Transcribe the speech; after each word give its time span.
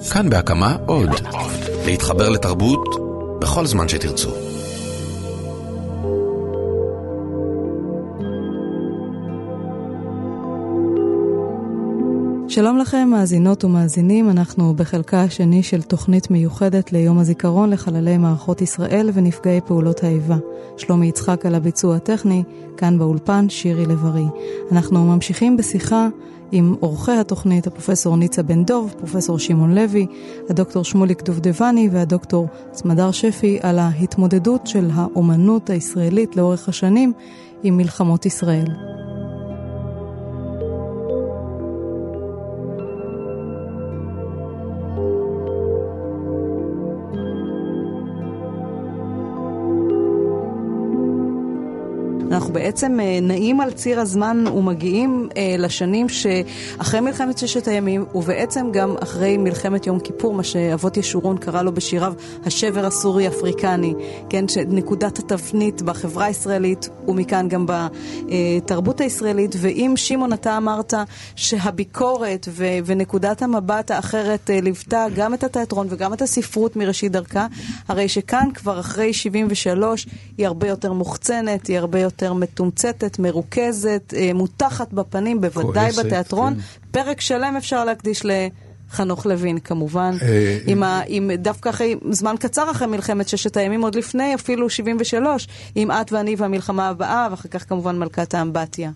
כאן 0.00 0.30
בהקמה 0.30 0.76
עוד. 0.86 1.08
להתחבר 1.86 2.28
לתרבות 2.28 2.88
בכל 3.40 3.66
זמן 3.66 3.88
שתרצו. 3.88 4.30
שלום 12.48 12.78
לכם, 12.78 13.08
מאזינות 13.12 13.64
ומאזינים, 13.64 14.30
אנחנו 14.30 14.74
בחלקה 14.74 15.22
השני 15.22 15.62
של 15.62 15.82
תוכנית 15.82 16.30
מיוחדת 16.30 16.92
ליום 16.92 17.18
הזיכרון 17.18 17.70
לחללי 17.70 18.18
מערכות 18.18 18.62
ישראל 18.62 19.10
ונפגעי 19.14 19.60
פעולות 19.60 20.04
האיבה. 20.04 20.36
שלומי 20.76 21.06
יצחק 21.06 21.46
על 21.46 21.54
הביצוע 21.54 21.96
הטכני, 21.96 22.42
כאן 22.76 22.98
באולפן 22.98 23.48
שירי 23.48 23.86
לב-ארי. 23.86 24.26
אנחנו 24.72 25.04
ממשיכים 25.04 25.56
בשיחה 25.56 26.08
עם 26.52 26.74
עורכי 26.80 27.12
התוכנית, 27.12 27.66
הפרופסור 27.66 28.16
ניצה 28.16 28.42
בן 28.42 28.64
דוב, 28.64 28.94
פרופסור 28.98 29.38
שמעון 29.38 29.74
לוי, 29.74 30.06
הדוקטור 30.50 30.84
שמוליק 30.84 31.22
דובדבני 31.22 31.88
והדוקטור 31.92 32.48
סמדר 32.72 33.10
שפי 33.10 33.58
על 33.62 33.78
ההתמודדות 33.78 34.66
של 34.66 34.90
האומנות 34.94 35.70
הישראלית 35.70 36.36
לאורך 36.36 36.68
השנים 36.68 37.12
עם 37.62 37.76
מלחמות 37.76 38.26
ישראל. 38.26 38.97
בעצם 52.58 53.00
אה, 53.00 53.18
נעים 53.22 53.60
על 53.60 53.70
ציר 53.70 54.00
הזמן 54.00 54.44
ומגיעים 54.46 55.28
אה, 55.36 55.54
לשנים 55.58 56.06
שאחרי 56.08 57.00
מלחמת 57.00 57.38
ששת 57.38 57.68
הימים, 57.68 58.04
ובעצם 58.14 58.66
גם 58.72 58.96
אחרי 59.02 59.36
מלחמת 59.36 59.86
יום 59.86 60.00
כיפור, 60.00 60.34
מה 60.34 60.42
שאבות 60.42 60.96
ישורון 60.96 61.38
קרא 61.38 61.62
לו 61.62 61.72
בשיריו 61.72 62.12
השבר 62.46 62.86
הסורי-אפריקני, 62.86 63.94
כן, 64.28 64.44
נקודת 64.68 65.18
התבנית 65.18 65.82
בחברה 65.82 66.24
הישראלית, 66.24 66.88
ומכאן 67.08 67.48
גם 67.48 67.66
בתרבות 67.68 69.00
הישראלית. 69.00 69.54
ואם 69.58 69.92
שמעון, 69.96 70.32
אתה 70.32 70.56
אמרת 70.56 70.94
שהביקורת 71.36 72.48
ו- 72.50 72.78
ונקודת 72.84 73.42
המבט 73.42 73.90
האחרת 73.90 74.50
אה, 74.50 74.60
ליוותה 74.60 75.06
גם 75.16 75.34
את 75.34 75.44
התיאטרון 75.44 75.86
וגם 75.90 76.12
את 76.12 76.22
הספרות 76.22 76.76
מראשית 76.76 77.12
דרכה, 77.12 77.46
הרי 77.88 78.08
שכאן 78.08 78.48
כבר 78.54 78.80
אחרי 78.80 79.12
73 79.12 80.06
היא 80.38 80.46
הרבה 80.46 80.68
יותר 80.68 80.92
מוחצנת, 80.92 81.66
היא 81.66 81.78
הרבה 81.78 82.00
יותר... 82.00 82.32
מתומצתת, 82.52 83.18
מרוכזת, 83.18 84.14
אה, 84.16 84.30
מותחת 84.34 84.92
בפנים, 84.92 85.40
בוודאי 85.40 85.92
כועסת, 85.92 86.06
בתיאטרון. 86.06 86.54
כן. 86.54 86.60
פרק 86.90 87.20
שלם 87.20 87.54
אפשר 87.56 87.84
להקדיש 87.84 88.22
לחנוך 88.24 89.26
לוין 89.26 89.58
כמובן, 89.58 90.16
אה, 90.22 90.58
עם 90.66 90.82
ה, 90.82 91.00
עם 91.06 91.30
דווקא 91.38 91.68
אחרי, 91.68 91.94
זמן 92.10 92.34
קצר 92.40 92.70
אחרי 92.70 92.86
מלחמת 92.86 93.28
ששת 93.28 93.56
הימים, 93.56 93.82
עוד 93.82 93.94
לפני 93.94 94.34
אפילו 94.34 94.70
73, 94.70 95.48
עם 95.74 95.90
את 95.90 96.12
ואני 96.12 96.34
והמלחמה 96.38 96.88
הבאה, 96.88 97.28
ואחר 97.30 97.48
כך 97.48 97.68
כמובן 97.68 97.98
מלכת 97.98 98.34
האמבטיה. 98.34 98.90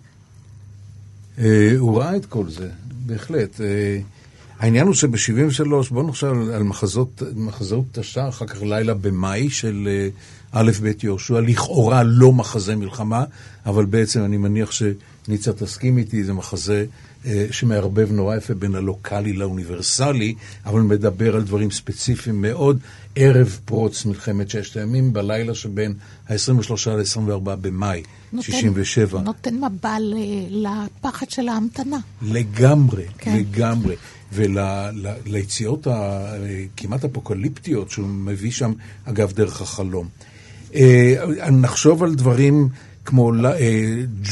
אה, 1.39 1.73
הוא 1.77 1.97
ראה 1.97 2.15
את 2.15 2.25
כל 2.25 2.49
זה, 2.49 2.69
בהחלט. 3.05 3.61
העניין 4.59 4.87
הוא 4.87 4.95
שב-73, 4.95 5.69
בואו 5.91 6.07
נחשב 6.07 6.33
על 6.53 6.63
מחזות, 6.63 7.21
מחזות 7.35 7.85
תש"ע, 7.91 8.29
אחר 8.29 8.45
כך 8.45 8.61
לילה 8.61 8.93
במאי 8.93 9.49
של 9.49 9.87
א' 10.55 10.71
ב' 10.81 10.91
יהושע, 11.03 11.39
לכאורה 11.39 12.03
לא 12.03 12.33
מחזה 12.33 12.75
מלחמה, 12.75 13.23
אבל 13.65 13.85
בעצם 13.85 14.25
אני 14.25 14.37
מניח 14.37 14.71
שניצה 14.71 15.53
תסכים 15.53 15.97
איתי, 15.97 16.23
זה 16.23 16.33
מחזה 16.33 16.85
אה, 17.25 17.45
שמערבב 17.51 18.11
נורא 18.11 18.35
יפה 18.35 18.53
בין 18.53 18.75
הלוקאלי 18.75 19.33
לאוניברסלי, 19.33 20.35
אבל 20.65 20.81
מדבר 20.81 21.35
על 21.35 21.41
דברים 21.41 21.71
ספציפיים 21.71 22.41
מאוד. 22.41 22.79
ערב 23.15 23.59
פרוץ 23.65 24.05
מלחמת 24.05 24.49
ששת 24.49 24.77
הימים, 24.77 25.13
בלילה 25.13 25.55
שבין 25.55 25.93
ה-23 26.29 26.89
ל-24 26.89 27.55
במאי 27.55 28.03
נותן, 28.33 28.51
67. 28.51 29.21
נותן 29.21 29.55
מבל 29.55 30.13
לפחד 30.49 31.29
של 31.29 31.47
ההמתנה. 31.47 31.97
לגמרי, 32.21 33.05
כן. 33.17 33.37
לגמרי. 33.37 33.95
וליציאות 34.33 35.87
הכמעט 35.91 37.05
אפוקליפטיות 37.05 37.89
שהוא 37.89 38.07
מביא 38.07 38.51
שם, 38.51 38.73
אגב, 39.05 39.31
דרך 39.31 39.61
החלום. 39.61 40.07
אה, 40.75 41.51
נחשוב 41.51 42.03
על 42.03 42.15
דברים 42.15 42.69
כמו 43.05 43.33
אה, 43.45 43.49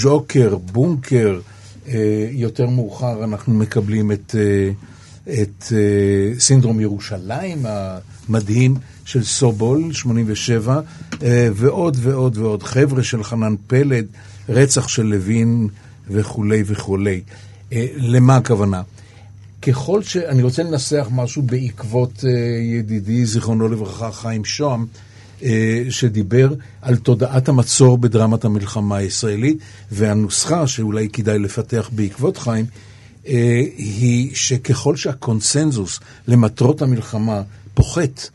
ג'וקר, 0.02 0.56
בונקר, 0.56 1.40
אה, 1.88 2.28
יותר 2.32 2.70
מאוחר 2.70 3.24
אנחנו 3.24 3.54
מקבלים 3.54 4.12
את, 4.12 4.36
את 5.30 5.74
סינדרום 6.40 6.80
ירושלים 6.80 7.66
המדהים 7.66 8.76
של 9.06 9.24
סובול, 9.24 9.94
87, 9.94 10.80
ועוד 11.54 11.98
ועוד 12.00 12.38
ועוד. 12.38 12.64
חבר'ה 12.64 13.04
של 13.04 13.24
חנן 13.24 13.56
פלד, 13.68 14.06
רצח 14.50 14.88
של 14.88 15.04
לוין 15.04 15.68
וכולי 16.08 16.64
וכולי. 16.66 17.22
למה 17.96 18.36
הכוונה? 18.36 18.82
ככל 19.62 20.04
ש... 20.04 20.18
אני 20.18 20.44
רוצה 20.44 20.64
לנסח 20.64 21.08
משהו 21.12 21.42
בעקבות 21.42 22.24
ידידי, 22.62 23.26
זיכרונו 23.26 23.68
לברכה, 23.68 24.12
חיים 24.12 24.46
שוהם, 24.46 24.82
אה, 24.82 24.86
שדיבר 25.90 26.54
על 26.82 26.96
תודעת 26.96 27.50
המצור 27.50 27.98
בדרמת 27.98 28.46
המלחמה 28.46 28.98
הישראלית, 28.98 29.58
והנוסחה 29.92 30.68
שאולי 30.68 31.10
כדאי 31.10 31.40
לפתח 31.40 31.90
בעקבות 31.92 32.38
חיים, 32.38 32.66
אה, 33.28 33.62
היא 33.78 34.36
שככל 34.36 34.96
שהקונסנזוס 34.96 36.00
למטרות 36.28 36.82
המלחמה 36.82 37.42
פוחת, 37.74 38.30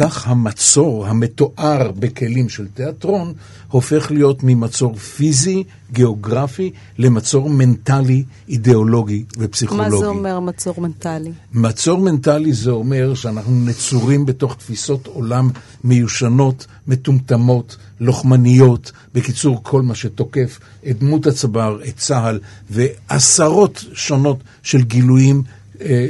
כך 0.00 0.28
המצור 0.28 1.06
המתואר 1.06 1.90
בכלים 1.98 2.48
של 2.48 2.66
תיאטרון 2.74 3.32
הופך 3.70 4.10
להיות 4.10 4.42
ממצור 4.42 4.96
פיזי, 4.96 5.64
גיאוגרפי, 5.92 6.70
למצור 6.98 7.50
מנטלי, 7.50 8.24
אידיאולוגי 8.48 9.24
ופסיכולוגי. 9.38 9.90
מה 9.90 9.98
זה 9.98 10.06
אומר 10.06 10.40
מצור 10.40 10.80
מנטלי? 10.80 11.32
מצור 11.54 11.98
מנטלי 12.00 12.52
זה 12.52 12.70
אומר 12.70 13.14
שאנחנו 13.14 13.64
נצורים 13.64 14.26
בתוך 14.26 14.56
תפיסות 14.56 15.06
עולם 15.06 15.50
מיושנות, 15.84 16.66
מטומטמות, 16.86 17.76
לוחמניות, 18.00 18.92
בקיצור, 19.14 19.60
כל 19.62 19.82
מה 19.82 19.94
שתוקף 19.94 20.58
את 20.90 20.98
דמות 20.98 21.26
הצבר, 21.26 21.78
את 21.88 21.96
צה"ל, 21.96 22.40
ועשרות 22.70 23.84
שונות 23.92 24.38
של 24.62 24.82
גילויים 24.82 25.42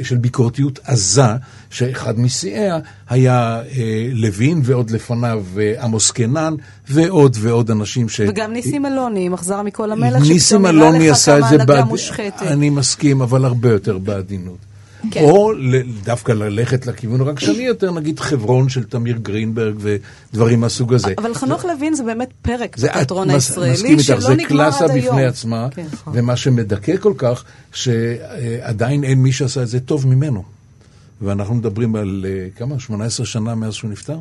של 0.03 0.17
ביקורתיות 0.17 0.79
עזה, 0.83 1.23
שאחד 1.69 2.19
משיאיה 2.19 2.79
היה 3.09 3.61
אה, 3.77 4.09
לוין, 4.13 4.61
ועוד 4.63 4.91
לפניו 4.91 5.43
אה, 5.59 5.83
עמוס 5.83 6.11
קנן, 6.11 6.55
ועוד 6.89 7.37
ועוד 7.39 7.71
אנשים 7.71 8.09
ש... 8.09 8.21
וגם 8.27 8.53
ניסים 8.53 8.85
אלוני, 8.85 9.29
מחזר 9.29 9.61
מכל 9.61 9.91
המלך, 9.91 10.21
ניסים 10.21 10.65
אלוני 10.65 11.09
עשה 11.09 11.37
את 11.37 11.43
זה 11.49 11.57
בעד... 11.57 11.87
אני 12.41 12.69
מסכים, 12.69 13.21
אבל 13.21 13.45
הרבה 13.45 13.69
יותר 13.69 13.97
בעדינות. 13.97 14.68
כן. 15.11 15.23
או 15.23 15.51
דווקא 16.03 16.31
ללכת 16.31 16.85
לכיוון 16.85 17.21
הרגשני 17.21 17.63
יותר, 17.63 17.91
נגיד 17.91 18.19
חברון 18.19 18.69
של 18.69 18.83
תמיר 18.83 19.17
גרינברג 19.17 19.75
ודברים 19.79 20.59
מהסוג 20.59 20.93
הזה. 20.93 21.13
אבל 21.17 21.33
חנוך 21.33 21.65
לוין 21.65 21.93
זה 21.93 22.03
באמת 22.03 22.29
פרק 22.41 22.77
בתיאטרון 22.77 23.29
הישראלי 23.29 23.99
שלא 24.03 24.17
נגמר 24.17 24.21
עד 24.21 24.21
היום. 24.21 24.37
זה 24.37 24.43
קלאסה 24.47 24.87
בפני 24.87 25.25
עצמה, 25.25 25.67
כן, 25.71 25.85
נכון. 25.93 26.13
ומה 26.15 26.35
שמדכא 26.35 26.97
כל 26.97 27.13
כך, 27.17 27.43
שעדיין 27.73 29.03
אין 29.03 29.17
מי 29.17 29.31
שעשה 29.31 29.61
את 29.63 29.67
זה 29.67 29.79
טוב 29.79 30.07
ממנו. 30.07 30.43
ואנחנו 31.21 31.55
מדברים 31.55 31.95
על 31.95 32.25
אה, 32.29 32.47
כמה? 32.55 32.79
18 32.79 33.25
שנה 33.25 33.55
מאז 33.55 33.73
שהוא 33.73 33.91
נפטר? 33.91 34.17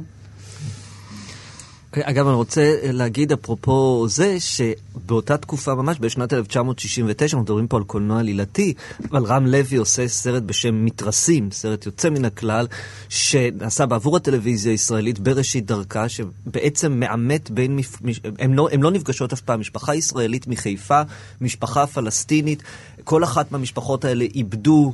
כן, 1.98 2.04
אגב, 2.04 2.26
אני 2.26 2.36
רוצה 2.36 2.76
להגיד 2.82 3.32
אפרופו 3.32 4.06
זה, 4.08 4.36
שבאותה 4.40 5.36
תקופה 5.36 5.74
ממש, 5.74 5.96
בשנת 6.00 6.32
1969, 6.32 7.36
אנחנו 7.36 7.42
מדברים 7.42 7.66
פה 7.68 7.76
על 7.76 7.84
קולנוע 7.84 8.20
עלילתי, 8.20 8.74
אבל 9.10 9.24
רם 9.24 9.46
לוי 9.46 9.76
עושה 9.76 10.08
סרט 10.08 10.42
בשם 10.42 10.84
מתרסים, 10.84 11.50
סרט 11.50 11.86
יוצא 11.86 12.10
מן 12.10 12.24
הכלל, 12.24 12.66
שנעשה 13.08 13.86
בעבור 13.86 14.16
הטלוויזיה 14.16 14.72
הישראלית 14.72 15.18
בראשית 15.18 15.66
דרכה, 15.66 16.08
שבעצם 16.08 16.92
מאמת 17.00 17.50
בין, 17.50 17.76
מפ... 17.76 17.96
הם, 18.38 18.54
לא, 18.54 18.68
הם 18.72 18.82
לא 18.82 18.90
נפגשות 18.90 19.32
אף 19.32 19.40
פעם, 19.40 19.60
משפחה 19.60 19.94
ישראלית 19.94 20.46
מחיפה, 20.46 21.02
משפחה 21.40 21.86
פלסטינית, 21.86 22.62
כל 23.04 23.24
אחת 23.24 23.52
מהמשפחות 23.52 24.04
האלה 24.04 24.24
איבדו 24.34 24.92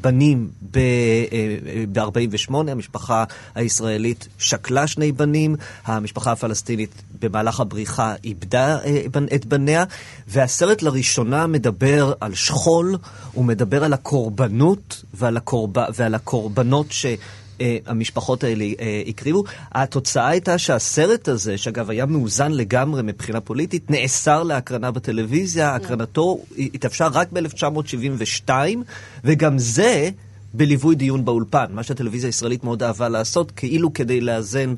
בנים 0.00 0.50
ב-48, 0.72 2.54
אה, 2.54 2.72
המשפחה 2.72 3.24
הישראלית 3.54 4.28
שקלה 4.38 4.86
שני 4.86 5.12
בנים, 5.12 5.56
המשפחה 5.84 6.32
הפלסטינית 6.32 6.90
במהלך 7.20 7.60
הבריחה 7.60 8.14
איבדה 8.24 8.78
אה, 8.84 9.00
את 9.34 9.46
בניה, 9.46 9.84
והסרט 10.28 10.82
לראשונה 10.82 11.46
מדבר 11.46 12.12
על 12.20 12.34
שכול, 12.34 12.96
הוא 13.32 13.44
מדבר 13.44 13.84
על 13.84 13.92
הקורבנות 13.92 15.02
ועל, 15.14 15.36
הקורב... 15.36 15.72
ועל 15.94 16.14
הקורבנות 16.14 16.86
ש... 16.90 17.06
אה, 17.62 17.76
המשפחות 17.86 18.44
האלה 18.44 18.64
אה, 18.64 19.02
הקריבו. 19.06 19.44
התוצאה 19.72 20.28
הייתה 20.28 20.58
שהסרט 20.58 21.28
הזה, 21.28 21.58
שאגב 21.58 21.90
היה 21.90 22.06
מאוזן 22.06 22.52
לגמרי 22.52 23.02
מבחינה 23.02 23.40
פוליטית, 23.40 23.90
נאסר 23.90 24.42
להקרנה 24.42 24.90
בטלוויזיה, 24.90 25.74
הקרנתו 25.74 26.38
התאפשר 26.56 27.08
רק 27.12 27.28
ב-1972, 27.32 28.50
וגם 29.24 29.58
זה 29.58 30.10
בליווי 30.54 30.94
דיון 30.94 31.24
באולפן, 31.24 31.66
מה 31.70 31.82
שהטלוויזיה 31.82 32.28
הישראלית 32.28 32.64
מאוד 32.64 32.82
אהבה 32.82 33.08
לעשות, 33.08 33.50
כאילו 33.50 33.92
כדי 33.92 34.20
לאזן 34.20 34.74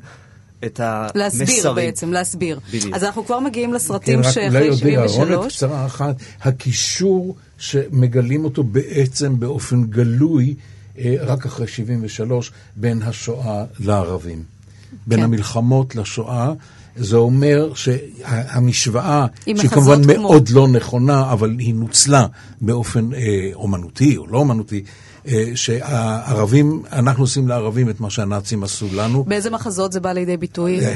את 0.65 0.79
המסרים. 0.79 1.11
להסביר 1.15 1.73
בעצם, 1.73 2.11
להסביר. 2.11 2.59
בדיוק. 2.73 2.95
אז 2.95 3.03
אנחנו 3.03 3.25
כבר 3.25 3.39
מגיעים 3.39 3.73
לסרטים 3.73 4.21
כן, 4.21 4.27
רק 4.27 4.33
שאחרי 4.33 4.47
אולי 4.47 4.67
עוד 4.69 4.83
הערונת 4.83 5.09
73. 5.09 5.55
קצרה 5.55 5.85
אחת, 5.85 6.15
הקישור 6.41 7.35
שמגלים 7.57 8.45
אותו 8.45 8.63
בעצם 8.63 9.39
באופן 9.39 9.83
גלוי 9.83 10.55
רק 11.21 11.45
אחרי 11.45 11.67
73 11.67 12.51
בין 12.75 13.01
השואה 13.01 13.63
לערבים. 13.79 14.43
בין 15.07 15.19
כן. 15.19 15.23
המלחמות 15.25 15.95
לשואה. 15.95 16.53
זה 16.97 17.15
אומר 17.17 17.71
שהמשוואה, 17.75 19.25
היא 19.45 19.55
שהיא 19.57 19.69
כמובן 19.69 20.03
כמו- 20.03 20.13
מאוד 20.21 20.49
לא 20.49 20.67
נכונה, 20.67 21.31
אבל 21.31 21.55
היא 21.59 21.73
נוצלה 21.73 22.25
באופן 22.61 23.13
אה, 23.13 23.19
אומנותי 23.53 24.17
או 24.17 24.27
לא 24.27 24.37
אומנותי, 24.37 24.83
אה, 25.27 25.51
שהערבים, 25.55 26.83
אנחנו 26.91 27.23
עושים 27.23 27.47
לערבים 27.47 27.89
את 27.89 27.99
מה 27.99 28.09
שהנאצים 28.09 28.63
עשו 28.63 28.87
לנו. 28.95 29.23
באיזה 29.23 29.49
מחזות 29.49 29.91
זה 29.91 29.99
בא 29.99 30.11
לידי 30.11 30.37
ביטוי? 30.37 30.79
אה, 30.85 30.95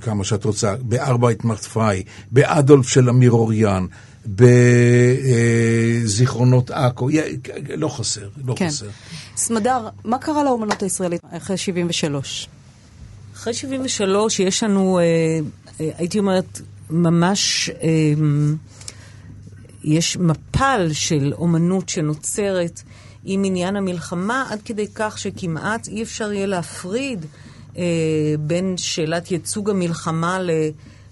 כמה 0.00 0.24
שאת 0.24 0.44
רוצה, 0.44 0.74
בארבעת 0.82 1.44
מרפאי, 1.44 2.02
באדולף 2.30 2.88
של 2.88 3.08
אמיר 3.08 3.30
אוריאן, 3.30 3.86
בזיכרונות 6.16 6.70
עכו, 6.70 7.08
לא 7.76 7.88
חסר, 7.88 8.28
לא 8.44 8.54
כן. 8.56 8.68
חסר. 8.68 8.86
סמדר, 9.36 9.88
מה 10.04 10.18
קרה 10.18 10.44
לאומנות 10.44 10.82
הישראלית 10.82 11.20
אחרי 11.30 11.56
73? 11.56 12.48
אחרי 13.34 13.54
73 13.54 14.40
יש 14.40 14.62
לנו, 14.62 14.98
אה, 14.98 15.04
אה, 15.80 15.90
הייתי 15.98 16.18
אומרת, 16.18 16.60
ממש, 16.90 17.70
אה, 17.70 17.88
יש 19.84 20.16
מפל 20.16 20.88
של 20.92 21.32
אומנות 21.38 21.88
שנוצרת 21.88 22.82
עם 23.24 23.44
עניין 23.44 23.76
המלחמה, 23.76 24.46
עד 24.50 24.62
כדי 24.64 24.86
כך 24.94 25.18
שכמעט 25.18 25.88
אי 25.88 26.02
אפשר 26.02 26.32
יהיה 26.32 26.46
להפריד 26.46 27.26
אה, 27.76 27.82
בין 28.38 28.76
שאלת 28.76 29.30
ייצוג 29.30 29.70
המלחמה 29.70 30.40
ל... 30.40 30.50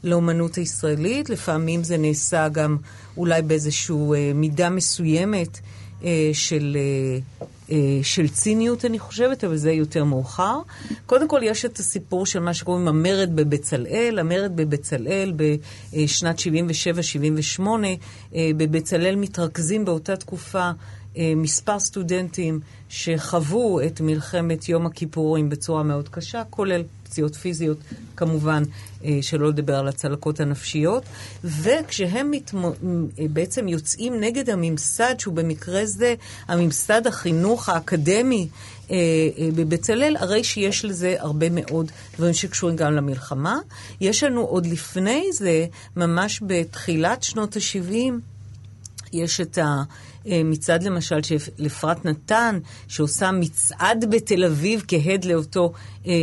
לאומנות 0.05 0.55
הישראלית, 0.55 1.31
לפעמים 1.31 1.85
זה 1.85 1.97
נעשה 1.97 2.49
גם 2.49 2.77
אולי 3.17 3.43
באיזושהי 3.43 3.97
אה, 4.15 4.33
מידה 4.35 4.71
מסוימת 4.71 5.61
אה, 6.05 6.31
של, 6.33 6.77
אה, 6.81 7.45
אה, 7.71 8.01
של 8.03 8.29
ציניות, 8.29 8.85
אני 8.85 8.99
חושבת, 8.99 9.45
אבל 9.45 9.57
זה 9.57 9.73
יותר 9.73 10.05
מאוחר. 10.05 10.59
קודם 11.07 11.29
כל, 11.29 11.41
יש 11.43 11.65
את 11.65 11.79
הסיפור 11.79 12.27
של 12.27 12.39
מה 12.39 12.55
שקוראים 12.55 12.89
המרד 12.89 13.31
בבצלאל. 13.35 14.19
המרד 14.21 14.57
בבצלאל 14.57 15.33
בשנת 15.37 16.39
77-78, 16.39 17.63
אה, 18.35 18.51
בבצלאל 18.57 19.17
מתרכזים 19.17 19.85
באותה 19.85 20.17
תקופה 20.17 20.71
אה, 21.17 21.33
מספר 21.37 21.79
סטודנטים 21.79 22.61
שחוו 22.89 23.81
את 23.87 24.01
מלחמת 24.01 24.69
יום 24.69 24.87
הכיפורים 24.87 25.49
בצורה 25.49 25.83
מאוד 25.83 26.09
קשה, 26.09 26.43
כולל 26.51 26.83
פציעות 27.05 27.35
פיזיות, 27.35 27.79
כמובן, 28.17 28.63
שלא 29.21 29.49
לדבר 29.49 29.77
על 29.77 29.89
הצלקות 29.89 30.41
הנפשיות. 30.41 31.03
וכשהם 31.45 32.31
מתמו, 32.31 32.69
אה, 32.69 33.25
בעצם 33.31 33.69
יוצאים 33.69 34.21
נגד 34.21 34.51
הממסד, 34.51 35.15
שהוא 35.19 35.35
במקרה 35.35 35.87
זה 35.87 36.15
הממסד 36.49 37.07
החינוך 37.07 37.69
האקדמי 37.69 38.49
אה, 38.91 38.97
אה, 39.39 39.49
בבצלאל, 39.55 40.17
הרי 40.17 40.45
שיש 40.45 40.85
לזה 40.85 41.17
הרבה 41.19 41.47
מאוד 41.51 41.93
דברים 42.17 42.35
שקשורים 42.35 42.77
גם 42.77 42.93
למלחמה. 42.93 43.59
יש 44.01 44.23
לנו 44.23 44.41
עוד 44.41 44.67
לפני 44.67 45.25
זה, 45.33 45.67
ממש 45.97 46.43
בתחילת 46.47 47.23
שנות 47.23 47.57
ה-70, 47.57 48.13
יש 49.13 49.41
את 49.41 49.59
המצעד 50.27 50.83
למשל 50.83 51.23
של 51.23 51.37
אפרת 51.67 52.05
נתן, 52.05 52.59
שעושה 52.89 53.31
מצעד 53.33 54.05
בתל 54.11 54.45
אביב 54.45 54.85
כהד 54.89 55.25
לאותו 55.25 55.73
אה, 56.07 56.13
אה, 56.13 56.15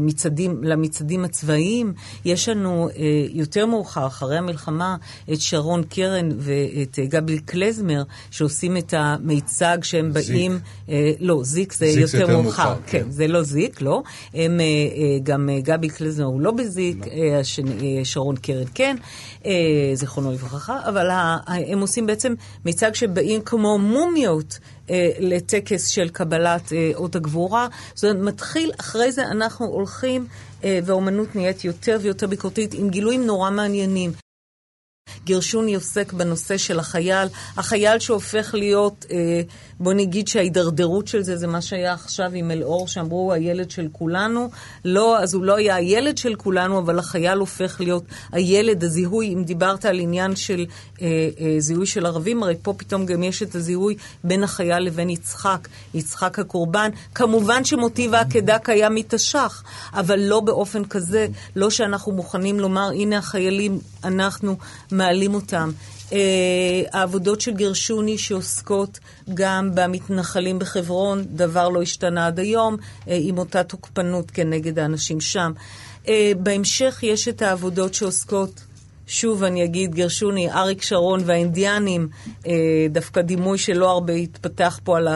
מצעדים, 0.00 0.64
למצעדים 0.64 1.24
הצבאיים. 1.24 1.92
יש 2.24 2.48
לנו 2.48 2.88
אה, 2.88 3.02
יותר 3.32 3.66
מאוחר, 3.66 4.06
אחרי 4.06 4.38
המלחמה, 4.38 4.96
את 5.32 5.40
שרון 5.40 5.82
קרן 5.82 6.28
ואת 6.38 6.98
אה, 6.98 7.06
גבי 7.06 7.38
קלזמר, 7.38 8.02
שעושים 8.30 8.76
את 8.76 8.94
המיצג 8.96 9.78
שהם 9.82 10.12
זיק. 10.12 10.28
באים... 10.28 10.58
אה, 10.88 11.12
לא, 11.20 11.40
זיק 11.44 11.72
זה 11.72 11.86
זיק 11.86 11.94
זה 11.94 12.18
יותר 12.18 12.20
יותר 12.20 12.42
מאוחר. 12.42 12.64
מאוחר, 12.68 12.80
כן, 12.86 13.02
כן. 13.04 13.10
זה 13.10 13.26
לא 13.28 13.42
זיק, 13.42 13.80
לא. 13.82 14.02
הם, 14.34 14.60
אה, 14.60 14.64
אה, 14.64 15.18
גם 15.22 15.50
אה, 15.50 15.60
גבי 15.60 15.88
קלזמר 15.88 16.26
הוא 16.26 16.40
לא 16.40 16.50
בזיק, 16.50 17.08
אה, 17.08 17.38
השני, 17.40 17.70
אה, 17.98 18.04
שרון 18.04 18.36
קרן 18.36 18.64
כן, 18.74 18.96
אה, 19.46 19.50
זיכרונו 19.94 20.32
לברכה, 20.32 20.78
אבל 20.88 21.10
ה- 21.10 21.38
הם 21.46 21.80
עושים 21.80 22.06
בעצם 22.06 22.34
מיצג 22.64 22.94
שבאים 22.94 23.40
כמו 23.44 23.78
מומיות. 23.78 24.58
אה, 24.90 25.10
לטקס 25.18 25.88
של 25.88 26.08
קבלת 26.08 26.72
אה, 26.72 26.90
אות 26.94 27.16
הגבורה. 27.16 27.68
זאת 27.94 28.04
אומרת, 28.04 28.34
מתחיל, 28.34 28.72
אחרי 28.80 29.12
זה 29.12 29.22
אנחנו 29.26 29.66
הולכים, 29.66 30.26
אה, 30.64 30.78
והאומנות 30.84 31.36
נהיית 31.36 31.64
יותר 31.64 31.98
ויותר 32.02 32.26
ביקורתית, 32.26 32.74
עם 32.74 32.90
גילויים 32.90 33.26
נורא 33.26 33.50
מעניינים. 33.50 34.12
גרשוני 35.24 35.74
עוסק 35.74 36.12
בנושא 36.12 36.56
של 36.58 36.78
החייל, 36.78 37.28
החייל 37.56 37.98
שהופך 37.98 38.54
להיות, 38.54 39.06
אה, 39.10 39.42
בוא 39.80 39.92
נגיד 39.92 40.28
שההידרדרות 40.28 41.08
של 41.08 41.22
זה 41.22 41.36
זה 41.36 41.46
מה 41.46 41.62
שהיה 41.62 41.92
עכשיו 41.92 42.30
עם 42.34 42.50
אלאור, 42.50 42.88
שאמרו 42.88 43.32
הילד 43.32 43.70
של 43.70 43.88
כולנו. 43.92 44.50
לא, 44.84 45.18
אז 45.18 45.34
הוא 45.34 45.44
לא 45.44 45.56
היה 45.56 45.74
הילד 45.74 46.18
של 46.18 46.34
כולנו, 46.34 46.78
אבל 46.78 46.98
החייל 46.98 47.38
הופך 47.38 47.80
להיות 47.80 48.04
הילד, 48.32 48.84
הזיהוי, 48.84 49.34
אם 49.34 49.44
דיברת 49.44 49.84
על 49.84 49.98
עניין 49.98 50.36
של 50.36 50.66
אה, 51.02 51.06
אה, 51.40 51.54
זיהוי 51.58 51.86
של 51.86 52.06
ערבים, 52.06 52.42
הרי 52.42 52.54
פה 52.62 52.74
פתאום 52.76 53.06
גם 53.06 53.22
יש 53.22 53.42
את 53.42 53.54
הזיהוי 53.54 53.96
בין 54.24 54.44
החייל 54.44 54.78
לבין 54.78 55.10
יצחק, 55.10 55.68
יצחק 55.94 56.38
הקורבן. 56.38 56.90
כמובן 57.14 57.64
שמוטיב 57.64 58.14
העקדה 58.14 58.58
קיים 58.58 58.94
מתש"ח, 58.94 59.62
אבל 59.94 60.20
לא 60.20 60.40
באופן 60.40 60.84
כזה, 60.84 61.26
לא 61.56 61.70
שאנחנו 61.70 62.12
מוכנים 62.12 62.60
לומר, 62.60 62.88
הנה 62.94 63.18
החיילים, 63.18 63.78
אנחנו 64.04 64.56
מעלים 64.96 65.34
אותם. 65.34 65.70
Uh, 66.10 66.14
העבודות 66.92 67.40
של 67.40 67.52
גרשוני 67.52 68.18
שעוסקות 68.18 68.98
גם 69.34 69.70
במתנחלים 69.74 70.58
בחברון, 70.58 71.24
דבר 71.28 71.68
לא 71.68 71.82
השתנה 71.82 72.26
עד 72.26 72.38
היום, 72.38 72.76
uh, 72.76 73.06
עם 73.06 73.38
אותה 73.38 73.62
תוקפנות 73.62 74.30
כנגד 74.30 74.78
האנשים 74.78 75.20
שם. 75.20 75.52
Uh, 76.04 76.08
בהמשך 76.38 77.00
יש 77.02 77.28
את 77.28 77.42
העבודות 77.42 77.94
שעוסקות 77.94 78.60
שוב 79.06 79.44
אני 79.44 79.64
אגיד, 79.64 79.94
גרשוני, 79.94 80.50
אריק 80.50 80.82
שרון 80.82 81.20
והאינדיאנים, 81.24 82.08
אה, 82.46 82.52
דווקא 82.90 83.20
דימוי 83.20 83.58
שלא 83.58 83.90
הרבה 83.90 84.12
התפתח 84.12 84.80
פה 84.84 84.96
על 84.96 85.08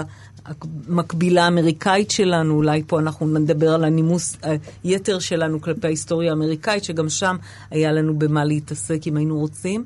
המקבילה 0.89 1.45
האמריקאית 1.45 2.11
שלנו, 2.11 2.55
אולי 2.55 2.83
פה 2.87 2.99
אנחנו 2.99 3.39
נדבר 3.39 3.75
על 3.75 3.85
הנימוס 3.85 4.37
היתר 4.85 5.19
שלנו 5.19 5.61
כלפי 5.61 5.87
ההיסטוריה 5.87 6.31
האמריקאית, 6.31 6.85
שגם 6.85 7.09
שם 7.09 7.37
היה 7.71 7.93
לנו 7.93 8.19
במה 8.19 8.45
להתעסק 8.45 9.07
אם 9.07 9.17
היינו 9.17 9.39
רוצים. 9.39 9.85